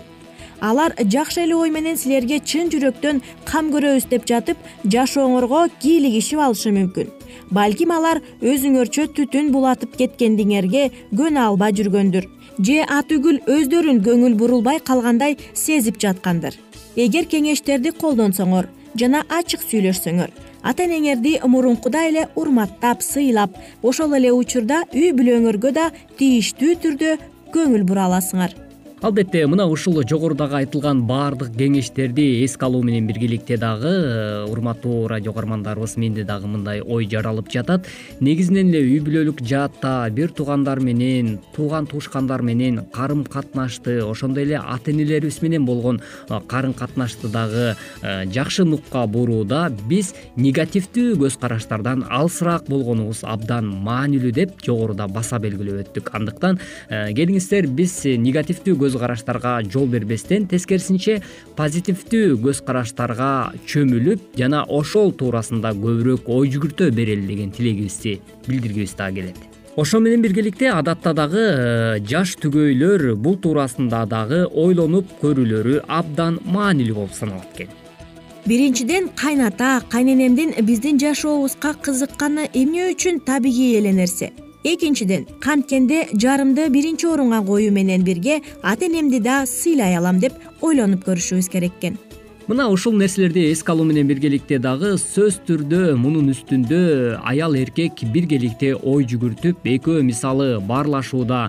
Алар 0.62 0.96
жакшы 1.00 1.44
эле 1.44 1.56
ой 1.56 1.72
менен 1.76 1.98
силерге 1.98 2.40
чын 2.40 2.70
жүрөктөн 2.72 3.24
кам 3.46 3.72
көрөбүз 3.74 4.08
деп 4.12 4.28
жатып 4.30 4.60
жашооңорго 4.86 5.68
кийлигишип 5.82 6.40
алышы 6.40 6.72
мүмкүн 6.76 7.10
балким 7.52 7.92
алар 7.96 8.22
өзүңөрчө 8.42 9.08
түтүн 9.18 9.52
булатып 9.56 9.98
кеткендиңерге 10.02 10.90
көнө 11.16 11.48
албай 11.48 11.76
жүргөндүр. 11.80 12.28
Же 12.62 12.84
атүгүл 13.00 13.42
өздөрүн 13.58 14.04
көңүл 14.06 14.38
бурулбай 14.38 14.80
калгандай 14.84 15.38
сезип 15.54 16.00
жаткандыр. 16.02 16.54
Эгер 16.96 17.28
кеңештерди 17.32 17.94
колдонсоңор 17.96 18.68
жана 19.00 19.24
ачык 19.32 19.64
сүйлөшсөңөр 19.64 20.34
ата 20.64 20.86
энеңерди 20.86 21.38
мурункудай 21.48 22.12
эле 22.12 22.28
урматтап 22.36 23.02
сыйлап 23.06 23.56
ошол 23.84 24.18
эле 24.18 24.34
учурда 24.36 24.84
үй 24.94 25.14
бүлөңөргө 25.18 25.72
да 25.78 25.88
тийиштүү 26.20 26.76
түрдө 26.84 27.16
көңүл 27.56 27.88
бура 27.88 28.10
аласыңар 28.10 28.61
албетте 29.02 29.48
мына 29.50 29.66
ушул 29.66 29.96
жогорудагы 30.06 30.60
айтылган 30.60 31.00
баардык 31.10 31.56
кеңештерди 31.58 32.44
эске 32.46 32.68
алуу 32.68 32.84
менен 32.86 33.08
биргеликте 33.10 33.58
дагы 33.58 33.90
э, 33.90 34.46
урматтуу 34.46 35.08
радио 35.10 35.34
каармандарыбыз 35.34 35.96
менде 35.98 36.24
дагы 36.24 36.46
мындай 36.46 36.82
ой 36.82 37.08
жаралып 37.10 37.50
жатат. 37.50 37.88
Негизинен 38.20 38.70
эле 38.70 38.84
үй 38.86 39.00
бүлөлүк 39.02 39.42
жаатта 39.42 40.08
бир 40.14 40.30
туугандар 40.30 40.80
менен 40.86 41.40
тууган 41.56 41.88
туушкандар 41.90 42.44
менен 42.46 42.84
карым 42.94 43.24
катнашты 43.24 44.04
ошондой 44.06 44.44
эле 44.44 44.60
ата 44.62 44.92
энелерибиз 44.92 45.42
менен 45.42 45.66
болгон 45.66 46.02
э, 46.30 46.40
карым 46.48 46.74
катнашты 46.74 47.28
дагы 47.28 47.76
э, 48.04 48.26
жакшы 48.30 48.66
нукка 48.66 49.08
бурууда 49.08 49.72
биз 49.90 50.14
негативдүү 50.36 51.18
көз 51.26 51.40
караштардан 51.42 52.06
алысыраак 52.08 52.70
болгонубуз 52.70 53.24
абдан 53.24 53.66
маанилүү 53.66 54.32
деп 54.32 54.62
жогоруда 54.62 55.08
баса 55.08 55.40
белгилеп 55.40 55.88
өттүк. 55.88 56.14
Андыктан 56.14 56.62
келиңиздер 56.90 57.66
биз 57.66 58.04
негативдүү 58.06 58.78
көз 58.78 58.91
караштарга 59.00 59.62
жол 59.64 59.88
бербестен 59.88 60.48
тескерисинче 60.52 61.22
позитивдүү 61.56 62.40
көз 62.44 62.64
караштарга 62.66 63.54
чөмүлүп 63.70 64.36
жана 64.40 64.66
ошол 64.68 65.14
туурасында 65.16 65.72
көбүрөөк 65.78 66.28
ой 66.28 66.52
жүгүртө 66.52 66.92
берели 66.96 67.28
деген 67.28 67.52
тилегибизди 67.56 68.20
билдиргибиз 68.48 68.96
дагы 68.98 69.22
келет. 69.22 69.40
Ошо 69.78 70.00
менен 70.00 70.22
биргеликте 70.22 70.72
адатта 70.72 71.14
дагы 71.14 71.40
э, 71.40 72.00
жаш 72.04 72.36
түгөйлөр 72.44 73.16
бул 73.16 73.38
туурасында 73.40 74.04
дагы 74.06 74.44
ойлонуп 74.52 75.08
көрүүлөрү 75.22 75.86
абдан 75.88 76.42
маанилүү 76.44 76.96
болуп 76.96 77.16
саналат 77.16 77.56
экен. 77.56 77.72
Биринчиден 78.46 79.10
кайната 79.16 79.82
кайненемдин 79.90 80.56
биздин 80.66 81.00
жашообузга 81.00 81.76
кызыкканы 81.78 82.50
эмне 82.54 82.90
үчүн 82.92 83.22
табигый 83.24 83.78
эле 83.78 83.94
нерсе 83.94 84.32
экинчиден 84.64 85.26
канткенде 85.40 86.08
жарымды 86.14 86.68
биринчи 86.70 87.06
орунга 87.06 87.42
коюу 87.46 87.72
менен 87.72 88.04
бирге 88.04 88.42
ата 88.62 88.86
энемди 88.86 89.20
да 89.20 89.46
сыйлай 89.46 89.96
алам 89.98 90.20
деп 90.20 90.34
ойлонуп 90.62 91.06
көрүшүбүз 91.08 91.50
керек 91.50 91.74
экен 91.80 91.98
мына 92.52 92.66
ушул 92.68 92.92
нерселерди 93.00 93.46
эске 93.48 93.72
алуу 93.72 93.86
менен 93.88 94.10
биргеликте 94.10 94.58
дагы 94.60 94.90
сөзсүз 95.00 95.38
түрдө 95.48 95.94
мунун 95.96 96.34
үстүндө 96.34 96.80
аял 97.24 97.54
эркек 97.56 98.02
биргеликте 98.12 98.74
ой 98.76 99.06
жүгүртүп 99.08 99.70
экөө 99.72 100.02
мисалы 100.04 100.48
баарлашууда 100.60 101.46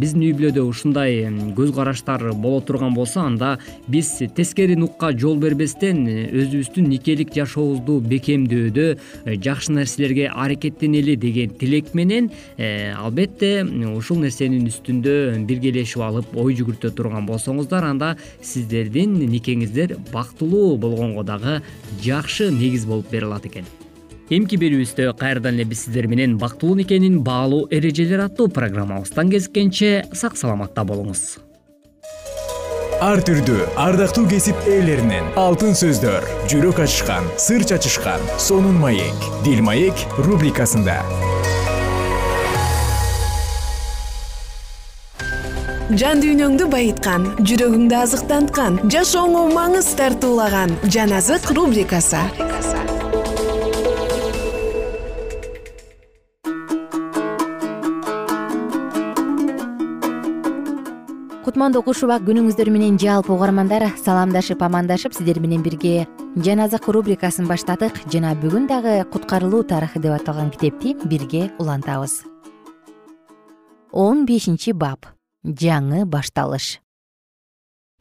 биздин 0.00 0.24
үй 0.26 0.32
бүлөдө 0.34 0.64
ушундай 0.66 1.28
көз 1.54 1.70
караштар 1.76 2.24
боло 2.34 2.58
турган 2.66 2.90
болсо 2.96 3.22
анда 3.22 3.52
биз 3.86 4.10
тескери 4.34 4.74
нукка 4.74 5.12
жол 5.14 5.38
бербестен 5.38 6.00
өзүбүздүн 6.10 6.90
никелик 6.90 7.30
жашообузду 7.38 8.00
бекемдөөдө 8.10 8.88
э, 8.90 9.36
жакшы 9.46 9.76
нерселерге 9.78 10.26
аракеттенели 10.26 11.14
деген 11.14 11.54
тилек 11.54 11.94
менен 11.94 12.32
э, 12.56 12.90
албетте 12.98 13.62
ушул 13.94 14.18
нерсенин 14.26 14.66
үстүндө 14.72 15.46
биргелешип 15.46 16.02
алып 16.02 16.34
ой 16.34 16.58
жүгүртө 16.58 16.90
турган 16.98 17.30
болсоңуздар 17.30 17.86
анда 17.92 18.16
сиздердин 18.42 19.20
никеңиздер 19.30 20.00
бактылуу 20.32 20.76
болгонго 20.76 21.22
дагы 21.22 21.62
жакшы 22.02 22.50
негиз 22.50 22.86
болуп 22.86 23.10
бере 23.10 23.26
алат 23.26 23.46
экен. 23.46 23.64
Эмки 24.30 24.56
берүүбүздө 24.56 25.12
кайрадан 25.18 25.54
эле 25.54 25.64
биз 25.64 25.84
сиздер 25.84 26.06
менен 26.08 26.38
бактылуу 26.38 26.76
никенин 26.76 27.20
баалуу 27.22 27.68
эрежелери 27.70 28.22
аттуу 28.22 28.48
программабыздан 28.48 29.30
кезиккенче 29.30 30.06
сак 30.12 30.36
саламатта 30.36 30.84
болуңуз. 30.84 31.38
Ар 33.02 33.18
түрдүү 33.26 33.66
ардактуу 33.76 34.28
кесип 34.30 34.56
ээлеринен 34.70 35.34
алтын 35.36 35.74
сөздөр 35.74 36.24
жүрөк 36.48 36.84
ачышкан 36.86 37.26
сыр 37.36 37.66
чачышкан 37.66 38.22
сонун 38.38 38.78
маек 38.78 39.28
дил 39.44 39.60
маек 39.66 40.06
рубрикасында 40.22 41.00
жан 45.90 46.20
дүйнөңдү 46.22 46.68
байыткан 46.70 47.24
жүрөгүңдү 47.42 47.96
азыктанткан 47.98 48.78
жашооңо 48.92 49.42
маңыз 49.50 49.88
тартуулаган 49.98 50.70
жан 50.86 51.12
азык 51.16 51.50
рубрикасы. 51.56 52.20
Кутмандуу 61.42 61.82
куш 61.82 62.04
убак 62.06 62.22
күнүңүздөр 62.28 62.70
менен 62.72 62.98
жалпы 63.02 63.34
угармандар 63.34 63.88
саламдашып 64.04 64.62
амандашып 64.62 65.16
сиздер 65.18 65.40
менен 65.42 65.64
бирге 65.66 66.06
жан 66.36 66.62
азык 66.62 66.86
рубрикасын 66.86 67.50
баштадык. 67.50 67.98
Жана 68.06 68.36
бүгүн 68.38 68.68
дагы 68.70 69.02
куткарылуу 69.10 69.64
тарыхы 69.66 70.00
деп 70.00 70.14
аталган 70.14 70.54
китепти 70.54 70.94
бирге 71.04 71.50
улантабыз. 71.58 72.22
Он 73.90 74.24
бешинчи 74.24 74.72
бап 74.72 75.10
жаңы 75.44 76.04
башталыш. 76.06 76.80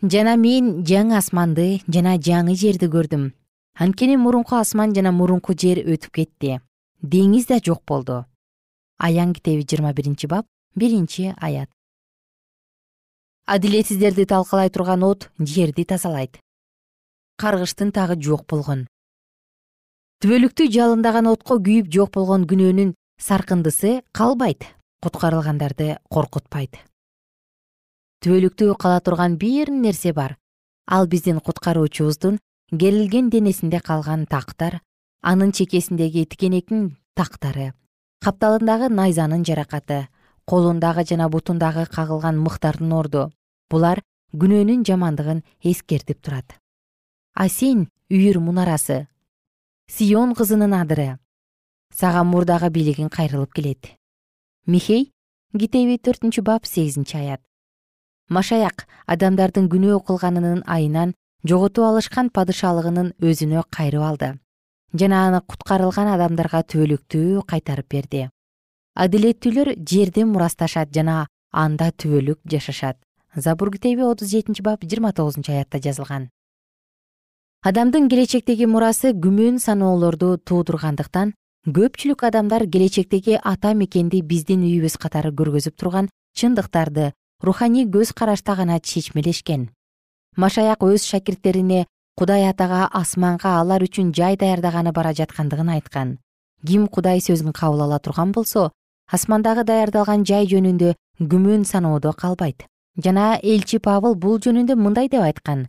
Жана 0.01 0.35
мен 0.37 0.83
жаңы 0.85 1.17
асманды 1.17 1.81
жана 1.87 2.17
жаңы 2.17 2.55
жерди 2.55 2.87
көрдүм. 2.89 3.31
Анткени 3.77 4.17
мурунку 4.17 4.55
асман 4.57 4.95
жана 4.95 5.11
мурунку 5.11 5.53
жер 5.53 5.81
өтүп 5.81 6.11
кетти. 6.11 6.59
Деңиз 7.01 7.47
да 7.47 7.59
жок 7.63 7.83
болду. 7.85 8.25
Аян 8.97 9.33
китеби 9.33 9.65
жыйырма 9.65 9.93
биринчи 9.93 10.27
бап 10.27 10.45
биринчи 10.75 11.33
аят. 11.37 11.69
Адилетсиздерди 13.45 14.25
талкалай 14.25 14.69
турган 14.69 15.03
от 15.03 15.29
жерди 15.39 15.85
тазалайт. 15.85 16.39
Каргыштын 17.37 17.91
тагы 17.91 18.21
жок 18.21 18.45
болгон. 18.47 18.87
Түбөлүктү 20.21 20.69
жалындаган 20.69 21.27
отко 21.27 21.57
күйүп 21.57 21.89
жок 21.89 22.13
болгон 22.13 22.45
күнөөнүн 22.45 22.93
саркындысы 23.17 24.01
калбайт. 24.13 24.65
Куткарылгандарды 25.01 25.97
коркутпайт 26.09 26.90
түбөлүктүү 28.21 28.75
кала 28.77 28.99
турган 29.01 29.35
бир 29.41 29.71
нерсе 29.73 30.13
бар. 30.13 30.37
Ал 30.85 31.07
биздин 31.07 31.39
куткаруучубуздун 31.39 32.37
керилген 32.71 33.29
денесинде 33.29 33.79
калган 33.79 34.25
тактар 34.25 34.81
анын 35.21 35.51
чекесиндеги 35.51 36.25
тикенектин 36.25 36.97
тактары 37.15 37.73
капталындагы 38.21 38.89
найзанын 38.93 39.43
жаракаты 39.45 40.07
колундагы 40.45 41.03
жана 41.09 41.29
бутундагы 41.29 41.85
кагылган 41.89 42.37
мыктардын 42.37 42.93
орду 42.93 43.25
булар 43.69 44.03
күнөөнүн 44.37 44.85
жамандыгын 44.85 45.43
эскертип 45.63 46.21
турат. 46.21 46.55
А 47.33 47.49
сен 47.49 47.89
үйүр 48.09 48.39
мунарасы 48.39 49.07
сион 49.87 50.35
кызынын 50.35 50.73
адыры. 50.77 51.17
Сага 51.91 52.23
мурдагы 52.23 52.69
бийлигиң 52.69 53.09
кайрылып 53.09 53.51
келет. 53.51 53.95
Михей 54.65 55.09
китеби 55.57 55.97
төртүнчү 55.97 56.45
бап 56.45 56.65
сегизинчи 56.65 57.17
аят 57.17 57.41
машаяк 58.37 58.85
адамдардын 59.11 59.67
күнөө 59.71 59.99
кылганынын 60.07 60.63
айынан 60.65 61.13
жоготуп 61.43 61.85
алышкан 61.89 62.29
падышалыгынын 62.33 63.13
өзүнө 63.19 63.63
кайрып 63.69 64.05
алды. 64.07 64.29
Жана 64.93 65.21
аны 65.27 65.41
куткарылган 65.47 66.11
адамдарга 66.15 66.63
түбөлүктүү 66.71 67.45
кайтарып 67.47 67.87
берди. 67.91 68.27
Адилеттүүлөр 68.95 69.75
жерди 69.87 70.25
мурасташат 70.27 70.91
жана 70.95 71.27
анда 71.51 71.91
түбөлүк 71.91 72.39
жашашат. 72.45 72.97
Забур 73.35 73.71
китеби 73.71 74.03
отуз 74.03 74.31
жетинчи 74.31 74.63
бап 74.63 74.83
жыйырма 74.83 75.13
тогузунчу 75.13 75.53
аятта 75.53 75.79
жазылган. 75.79 76.29
Адамдын 77.63 78.09
келечектеги 78.09 78.65
мурасы 78.65 79.13
күмөн 79.13 79.59
саноолорду 79.59 80.37
туудургандыктан 80.43 81.33
көпчүлүк 81.67 82.25
адамдар 82.25 82.65
келечектеги 82.65 83.37
ата 83.37 83.73
мекенди 83.77 84.21
биздин 84.21 84.63
үйүбүз 84.65 84.97
катары 84.97 85.29
көргөзүп 85.29 85.75
турган 85.77 86.09
чындыктарды 86.33 87.11
руханий 87.41 87.85
көз 87.85 88.13
карашта 88.13 88.55
гана 88.55 88.79
чечмелешкен. 88.79 89.69
Машаяк 90.37 90.83
өз 90.83 91.05
шакирттерине 91.05 91.85
кудай 92.15 92.49
атага 92.49 92.87
асманга 92.91 93.59
алар 93.59 93.83
үчүн 93.83 94.13
жай 94.13 94.37
даярдаганы 94.37 94.91
бара 94.91 95.13
жаткандыгын 95.13 95.69
айткан 95.77 96.17
ким 96.65 96.87
кудай 96.87 97.19
сөзүн 97.19 97.53
кабыл 97.53 97.81
ала 97.85 97.99
турган 97.99 98.31
болсо 98.31 98.69
асмандагы 99.11 99.63
даярдалган 99.65 100.25
жай 100.25 100.45
жөнүндө 100.47 100.93
күмөн 101.19 101.65
саноодо 101.65 102.13
калбайт. 102.13 102.67
Жана 103.03 103.39
элчи 103.41 103.79
пабыл 103.79 104.15
бул 104.15 104.37
жөнүндө 104.39 104.75
мындай 104.75 105.09
деп 105.09 105.23
айткан. 105.25 105.67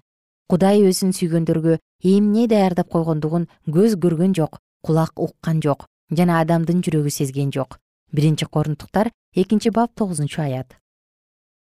Кудай 0.49 0.83
өзүн 0.85 1.15
сүйгөндөргө 1.17 1.79
эмне 2.03 2.47
даярдап 2.51 2.91
койгондугун 2.93 3.49
көз 3.67 3.97
көргөн 3.97 4.35
жок 4.37 4.59
кулак 4.83 5.13
уккан 5.17 5.63
жок 5.63 5.87
жана 6.11 6.41
адамдын 6.43 6.83
жүрөгү 6.85 7.11
сезген 7.15 7.53
жок 7.55 7.79
биринчи 8.13 8.47
корунтуктар 8.47 9.13
экинчи 9.35 9.71
бап 9.71 9.95
тогузунчу 9.95 10.43
аят 10.43 10.75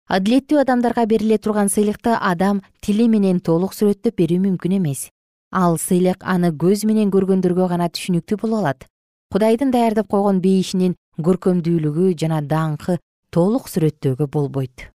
адилеттүү 0.07 0.61
адамдарга 0.63 1.05
бериле 1.05 1.37
турган 1.37 1.67
сыйлыкты 1.67 2.15
адам 2.15 2.61
тили 2.81 3.07
менен 3.11 3.39
толук 3.43 3.73
сүрөттөп 3.75 4.15
берүү 4.15 4.39
мүмкүн 4.45 4.77
эмес. 4.79 5.09
Ал 5.51 5.77
сыйлык 5.77 6.23
аны 6.23 6.51
көз 6.51 6.85
менен 6.87 7.11
көргөндөргө 7.11 7.67
гана 7.67 7.89
түшүнүктүү 7.91 8.39
боло 8.41 8.61
алат. 8.63 8.85
Кудайдын 9.31 9.71
даярдап 9.71 10.07
койгон 10.07 10.39
бейишинин 10.39 10.95
көркөмдүүлүгү 11.19 12.13
жана 12.19 12.39
даңкы 12.41 12.99
толук 13.31 13.67
сүрөттөөгө 13.67 14.27
болбойт. 14.31 14.87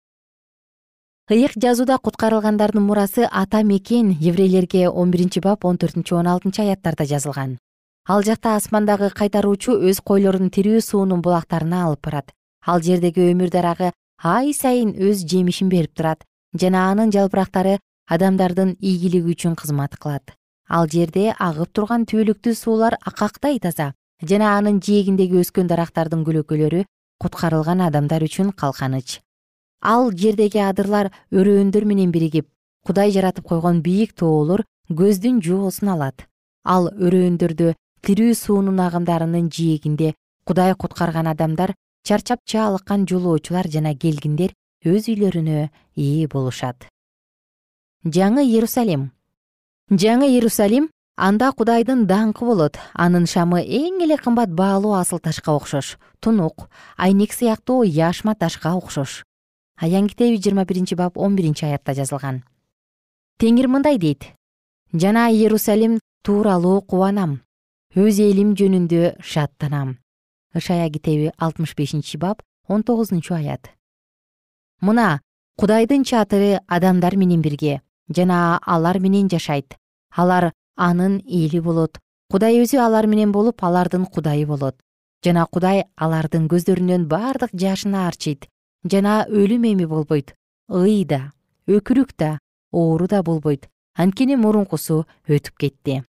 Ыйык 1.31 1.53
жазууда 1.61 1.99
куткарылгандардын 1.99 2.83
мурасы 2.83 3.29
ата 3.31 3.63
мекен 3.63 4.17
еврейлерге 4.21 4.89
он 4.89 5.11
биринчи 5.11 5.41
бап 5.41 5.65
он 5.65 5.77
төртүнчү 5.77 6.17
он 6.17 6.27
алтынчы 6.27 6.63
аяттарда 6.65 7.05
жазылган. 7.05 7.59
Ал 8.09 8.25
жакта 8.25 8.57
асмандагы 8.57 9.11
кайтаруучу 9.11 9.77
өз 9.77 10.01
койлорун 10.01 10.51
тирүү 10.51 10.81
суунун 10.81 11.23
булактарына 11.23 11.85
алып 11.87 12.01
барат. 12.03 12.33
Ал 12.67 12.81
жердеги 12.83 13.31
өмүр 13.33 13.51
дарагы 13.51 13.93
ай 14.23 14.53
сайын 14.55 14.95
өз 15.09 15.25
жемишин 15.31 15.69
берип 15.69 15.95
турат 15.95 16.25
жана 16.55 16.91
анын 16.91 17.11
жалбырактары 17.15 17.79
адамдардын 18.09 18.77
ийгилиги 18.81 19.35
үчүн 19.35 19.57
кызмат 19.57 19.97
кылат. 19.99 20.37
Ал 20.69 20.87
жерде 20.87 21.35
агып 21.39 21.73
турган 21.73 22.07
түбөлүктүү 22.07 22.55
суулар 22.55 22.97
акактай 23.05 23.59
таза 23.59 23.93
жана 24.23 24.57
анын 24.59 24.81
жээгиндеги 24.81 25.43
өскөн 25.43 25.67
дарактардын 25.67 26.25
көлөкөлөрү 26.29 26.87
куткарылган 27.19 27.83
адамдар 27.89 28.23
үчүн 28.29 28.55
калканыч 28.55 29.21
ал 29.83 30.13
жердеги 30.15 30.63
адырлар 30.63 31.11
өрөөөндөр 31.35 31.85
менен 31.85 32.13
биригип 32.15 32.47
кудай 32.87 33.11
жаратып 33.11 33.49
койгон 33.51 33.83
бийик 33.83 34.15
тоолор 34.15 34.63
көздүн 34.91 35.41
жоосун 35.43 35.91
алат. 35.95 36.27
Ал 36.65 36.89
өрөөндөрдө 36.95 37.75
тирүү 38.07 38.35
суунун 38.39 38.79
агымдарынын 38.87 39.49
жээгинде 39.51 40.15
кудай 40.47 40.75
куткарган 40.75 41.27
адамдар 41.27 41.75
чарчап 42.03 42.41
чаалыккан 42.45 43.07
жолоочулар 43.07 43.69
жана 43.71 43.95
келгиндер 43.95 44.53
өз 44.85 45.07
үйлөрүнө 45.13 45.69
ээ 45.95 46.27
болушат. 46.27 46.89
Жаңы 48.03 48.43
иерусалим. 48.43 49.13
Жаңы 49.91 50.27
иерусалим 50.35 50.89
анда 51.17 51.53
кудайдын 51.55 52.07
даңкы 52.11 52.47
болот. 52.49 52.79
Анын 52.95 53.29
шамы 53.31 53.63
эң 53.63 54.03
эле 54.03 54.19
кымбат 54.19 54.51
баалуу 54.51 54.97
асыл 54.99 55.23
ташка 55.23 55.55
окшош 55.55 55.97
тунук 56.19 56.69
айнек 56.97 57.33
сыяктуу 57.33 57.85
яшма 57.85 58.35
ташка 58.35 58.75
окшош. 58.75 59.23
Аян 59.79 60.09
китеби 60.09 60.43
жыйырма 60.43 60.65
биринчи 60.65 60.95
бап 60.95 61.17
он 61.17 61.37
биринчи 61.37 61.65
аятта 61.65 61.95
жазылган. 61.95 62.43
Теңир 63.39 63.69
мындай 63.69 63.99
дейт. 63.99 64.33
Жана 64.93 65.31
иерусалим 65.31 66.01
тууралуу 66.23 66.83
кубанам. 66.83 67.41
Өз 67.95 68.19
элим 68.19 68.55
жөнүндө 68.57 69.21
шаттанам 69.23 70.02
ышая 70.55 70.89
китеби 70.91 71.33
алтымыш 71.39 71.75
бешинчи 71.77 72.17
бап 72.17 72.43
он 72.69 72.83
тогузунчу 72.83 73.35
аят. 73.35 73.71
Мына 74.81 75.21
кудайдын 75.57 76.05
чатыры 76.05 76.61
адамдар 76.67 77.17
менен 77.17 77.43
бирге 77.43 77.81
жана 78.09 78.59
алар 78.63 78.99
менен 78.99 79.29
жашайт. 79.29 79.77
Алар 80.15 80.53
анын 80.77 81.21
эли 81.27 81.61
болот. 81.61 81.99
Кудай 82.31 82.63
өзү 82.63 82.79
алар 82.79 83.07
менен 83.07 83.33
болуп 83.33 83.63
алардын 83.63 84.07
кудайы 84.07 84.47
болот. 84.47 84.77
Жана 85.25 85.47
кудай 85.47 85.85
алардын 85.97 86.49
көздөрүнөн 86.49 87.07
бардык 87.09 87.51
жашын 87.53 87.95
аарчыйт 87.95 88.49
жана 88.85 89.27
өлүм 89.29 89.65
эми 89.73 89.85
болбойт. 89.87 90.35
Ый 90.69 91.05
да 91.05 91.33
өкүрүк 91.67 92.17
да 92.19 92.39
оору 92.73 93.07
да 93.09 93.23
болбойт. 93.23 93.69
Анткени 93.95 94.37
мурункусу 94.37 95.05
өтүп 95.29 95.59
кетти 95.61 96.03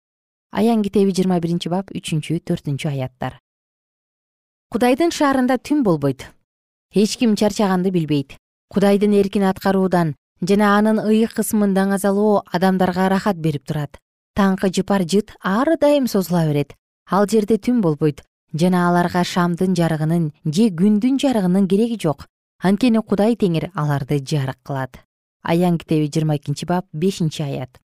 аян 0.53 0.83
китеби 0.85 1.11
жыйырма 1.17 1.41
биринчи 1.41 1.71
бап 1.73 1.91
үчүнчү 1.97 2.39
төртүнчү 2.47 2.91
аяттар 2.93 3.41
кудайдын 4.73 5.11
шаарында 5.13 5.59
түн 5.61 5.83
болбойт. 5.85 6.23
Эч 6.97 7.19
ким 7.21 7.35
чарчаганды 7.37 7.91
билбейт. 7.93 8.39
Кудайдын 8.73 9.13
эркин 9.21 9.45
аткаруудан 9.45 10.15
жана 10.41 10.71
анын 10.79 10.97
ыйык 10.97 11.35
кысымын 11.37 11.75
даңазалоо 11.77 12.41
адамдарга 12.57 13.11
рахат 13.13 13.37
берип 13.37 13.67
турат. 13.69 13.99
Таңкы 14.33 14.71
жыпар 14.73 15.05
жыт 15.05 15.35
ар 15.45 15.77
дайым 15.77 16.07
созула 16.09 16.47
берет. 16.49 16.73
Ал 17.11 17.29
жерде 17.29 17.59
түн 17.59 17.83
болбойт 17.85 18.25
жана 18.55 18.89
аларга 18.89 19.25
шамдын 19.25 19.77
жарыгынын 19.77 20.33
же 20.47 20.71
күндүн 20.81 21.21
жарыгынын 21.21 21.69
кереги 21.69 22.01
жок. 22.01 22.25
Анткени 22.65 23.05
кудай 23.05 23.37
теңир 23.37 23.69
аларды 23.75 24.25
жарык 24.25 24.57
кылат. 24.65 25.05
Аян 25.43 25.77
китеби 25.77 26.09
жыйырма 26.09 26.41
экинчи 26.41 26.65
бап 26.65 26.89
бешинчи 26.95 27.43
аят. 27.43 27.77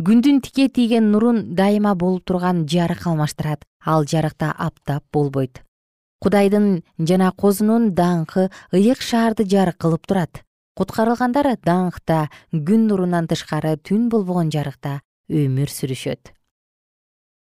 Күндүн 0.00 0.40
тике 0.40 0.70
тийген 0.72 1.12
нурун 1.12 1.54
дайыма 1.54 1.94
болуп 1.94 2.24
турган 2.24 2.64
жарык 2.66 3.06
алмаштырат. 3.06 3.66
Ал 3.84 4.06
жарыкта 4.06 4.54
аптап 4.56 5.04
болбойт 5.12 5.67
кудайдын 6.22 6.82
жана 6.98 7.30
козунун 7.32 7.92
даңкы 7.94 8.48
ыйык 8.72 9.02
шаарды 9.02 9.46
жарык 9.48 9.78
кылып 9.78 10.06
турат. 10.06 10.42
Куткарылгандар 10.78 11.56
даңкта 11.64 12.28
күн 12.52 12.86
нурунан 12.90 13.26
тышкары 13.26 13.76
түн 13.82 14.08
болбогон 14.10 14.50
жарыкта 14.54 15.00
өмүр 15.28 15.70
сүрүшөт. 15.70 16.32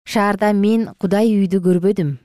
Шаарда 0.05 0.51
мен 0.53 0.89
кудай 0.99 1.31
үйдү 1.33 1.61
көрбөдүм. 1.63 2.17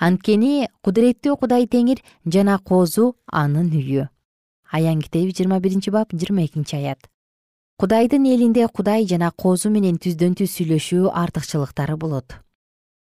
Анткени 0.00 0.68
кудуреттүү 0.82 1.36
кудай 1.38 1.66
теңир 1.68 2.00
жана 2.24 2.58
козу 2.58 3.12
анын 3.26 3.68
үйү. 3.70 4.08
Аян 4.72 5.02
китеби 5.02 5.34
жыйырма 5.36 5.60
биринчи 5.60 5.90
бап 5.90 6.14
жыйырма 6.14 6.46
экинчи 6.46 6.76
аят. 6.76 7.10
Кудайдын 7.78 8.24
элинде 8.24 8.66
кудай 8.68 9.06
жана 9.06 9.30
козу 9.36 9.70
менен 9.70 9.98
түздөн 9.98 10.36
түз 10.38 10.56
сүйлөшүү 10.56 11.12
артыкчылыктары 11.12 11.96
болот. 11.96 12.38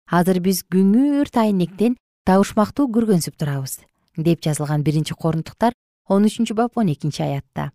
Азыр 0.06 0.38
биз 0.40 0.62
күңүрт 0.70 1.40
айнектен 1.42 1.96
табышмактуу 2.26 2.88
көргөнсүп 2.90 3.36
турабыз 3.38 3.78
деп 4.18 4.40
жазылган 4.42 4.82
биринчи 4.82 5.14
корунтуктар 5.14 5.74
он 6.08 6.24
үчүнчү 6.26 6.54
бап 6.58 6.78
он 6.78 6.88
экинчи 6.90 7.22
аятта. 7.22 7.70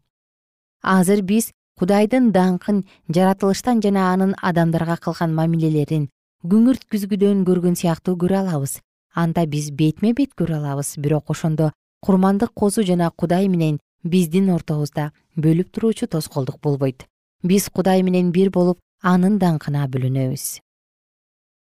Азыр 0.84 1.22
биз 1.24 1.52
кудайдын 1.80 2.32
даңкын 2.36 2.82
жаратылыштан 3.16 3.80
жана 3.86 4.10
анын 4.12 4.34
адамдарга 4.42 4.98
кылган 5.06 5.32
мамилелерин 5.38 6.10
күңүрт 6.44 6.84
күзгүдөн 6.92 7.46
көргөн 7.48 7.78
сыяктуу 7.80 8.18
көрө 8.24 8.42
алабыз. 8.42 8.82
Анда 9.16 9.46
биз 9.46 9.70
бетме 9.72 10.12
бет 10.14 10.36
көрө 10.36 10.58
алабыз 10.60 10.98
бирок 10.98 11.32
ошондо 11.32 11.72
курмандык 12.02 12.52
козу 12.54 12.84
жана 12.84 13.12
кудай 13.12 13.48
менен 13.48 13.80
биздин 14.04 14.50
ортобузда 14.50 15.12
бөлүп 15.38 15.72
туруучу 15.72 16.08
тоскоолдук 16.08 16.60
болбойт. 16.60 17.08
Биз 17.44 17.70
кудай 17.70 18.04
менен 18.04 18.32
бир 18.32 18.52
болуп 18.52 18.80
анын 19.02 19.40
даңкына 19.40 19.88
бөлөнөбүз 19.88 20.60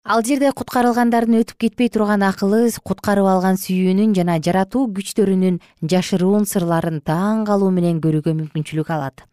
ал 0.06 0.22
жерде 0.22 0.52
куткарылгандардын 0.54 1.40
өтүп 1.40 1.58
кетпей 1.64 1.88
турган 1.90 2.22
акылы 2.22 2.68
куткарып 2.86 3.26
алган 3.26 3.56
сүйүүнүн 3.58 4.12
жана 4.14 4.36
жаратуу 4.38 4.84
күчтөрүнүн 4.94 5.58
жашыруун 5.82 6.46
сырларын 6.46 7.00
таң 7.02 7.42
калуу 7.48 7.72
менен 7.74 7.98
көрүүгө 8.04 8.36
мүмкүнчүлүк 8.38 8.92
алат. 8.94 9.24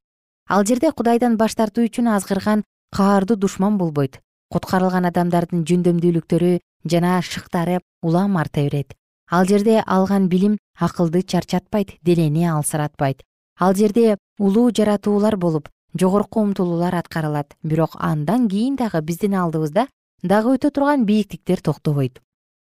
Ал 0.49 0.65
жерде 0.65 0.89
кудайдан 0.89 1.37
баш 1.37 1.53
тартуу 1.61 1.85
үчүн 1.85 2.09
азгырган 2.15 2.65
каардуу 2.89 3.37
душман 3.37 3.77
болбойт. 3.77 4.17
Куткарылган 4.49 5.05
адамдардын 5.11 5.61
жөндөмдүүлүктөрү 5.69 6.57
жана 6.89 7.21
шыктары 7.21 7.79
улам 8.01 8.37
арта 8.41 8.65
берет. 8.65 8.97
Ал 9.29 9.45
жерде 9.45 9.83
алган 9.85 10.27
билим 10.27 10.57
акылды 10.79 11.21
чарчатпайт 11.21 11.99
денени 12.01 12.49
алсыратпайт. 12.49 13.21
Ал 13.59 13.75
жерде 13.75 14.17
улуу 14.39 14.71
жаратуулар 14.71 15.37
болуп 15.37 15.69
жогорку 15.93 16.41
умтулуулар 16.41 16.95
аткарылат. 16.95 17.53
Бирок 17.61 17.95
андан 17.99 18.49
кийин 18.49 18.75
дагы 18.75 19.01
биздин 19.01 19.35
алдыбызда 19.35 19.87
дагы 20.23 20.55
өтө 20.55 20.71
турган 20.71 21.03
бийиктиктер 21.05 21.59
токтобойт. 21.59 22.21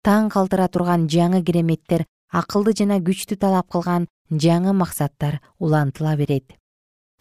Таң 0.03 0.29
калтыра 0.35 0.67
турган 0.69 1.07
жаңы 1.09 1.41
кереметтер 1.47 2.05
акылды 2.35 2.75
жана 2.81 2.99
күчтү 2.99 3.39
талап 3.39 3.71
кылган 3.71 4.09
жаңы 4.31 4.75
максаттар 4.75 5.41
улантыла 5.59 6.17
берет. 6.19 6.57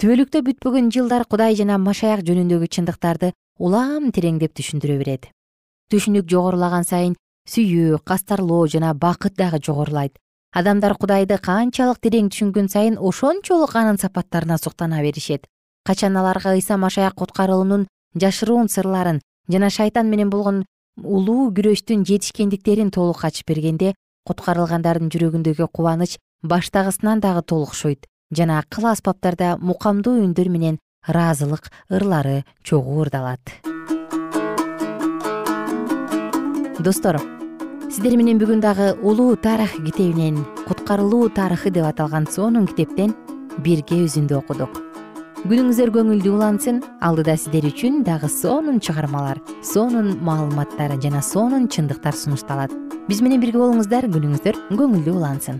Түбөлүктө 0.01 0.41
бүтпөгөн 0.47 0.89
жылдар 0.91 1.27
кудай 1.29 1.55
жана 1.55 1.77
машаяк 1.77 2.25
жөнүндөгү 2.25 2.67
чындыктарды 2.75 3.31
улам 3.59 4.09
тереңдеп 4.11 4.55
түшүндүрө 4.57 4.97
берет. 5.03 5.29
Түшүнүк 5.93 6.25
жогорулаган 6.33 6.83
сайын 6.83 7.13
сүйүү 7.47 8.01
кастарлоо 8.03 8.65
жана 8.67 8.93
бакыт 8.93 9.37
дагы 9.37 9.61
жогорулайт. 9.61 10.17
Адамдар 10.53 10.95
кудайды 10.97 11.37
канчалык 11.37 12.01
терең 12.01 12.31
түшүнгөн 12.33 12.71
сайын 12.73 12.97
ошончолук 12.97 13.75
анын 13.75 14.01
сапаттарына 14.01 14.57
суктана 14.57 15.01
беришет. 15.01 15.45
Качан 15.85 16.17
аларга 16.17 16.53
ыйса 16.57 16.77
машаяк 16.77 17.15
куткаруунун 17.15 17.87
жашыруун 18.15 18.69
сырларын 18.69 19.21
жана 19.49 19.69
шайтан 19.69 20.09
менен 20.09 20.29
болгон 20.29 20.63
улуу 20.97 21.51
күрөштүн 21.51 22.05
жетишкендиктерин 22.07 22.91
толук 22.91 23.25
ачып 23.25 23.49
бергенде 23.49 23.93
куткарылгандардын 24.27 25.11
жүрөгүндөгү 25.13 25.67
кубаныч 25.73 26.17
баштагысынан 26.43 27.19
дагы 27.19 27.43
толукшойт 27.43 28.07
жана 28.31 28.63
кыл 28.69 28.87
аспаптарда 28.91 29.57
мукамдуу 29.59 30.21
үндөр 30.23 30.49
менен 30.49 30.79
ыраазылык 31.07 31.69
ырлары 31.89 32.43
чогуу 32.63 33.01
ырдалат. 33.03 33.41
Достор 36.79 37.19
сиздер 37.89 38.17
менен 38.17 38.39
бүгүн 38.41 38.63
дагы 38.63 38.93
улуу 39.01 39.35
тарых 39.35 39.75
китебинен 39.83 40.43
куткарылуу 40.67 41.29
тарыхы 41.29 41.71
деп 41.71 41.85
аталган 41.89 42.27
сонун 42.31 42.67
китептен 42.67 43.13
бирге 43.59 44.03
үзүндү 44.07 44.39
окудук 44.39 44.82
күнүңүздөр 45.43 45.89
көңүлдүү 45.91 46.35
улансын. 46.37 46.77
Алдыда 47.03 47.35
сиздер 47.35 47.67
үчүн 47.67 47.99
дагы 48.07 48.29
сонун 48.31 48.79
чыгармалар 48.79 49.41
сонун 49.73 50.15
маалыматтар 50.23 50.95
жана 51.03 51.19
сонун 51.19 51.67
чындыктар 51.67 52.15
сунушталат. 52.15 52.71
Биз 53.09 53.19
менен 53.19 53.43
бирге 53.43 53.59
болуңуздар. 53.59 54.07
Күнүңүздөр 54.07 54.63
көңүлдүү 54.71 55.19
улансын 55.19 55.59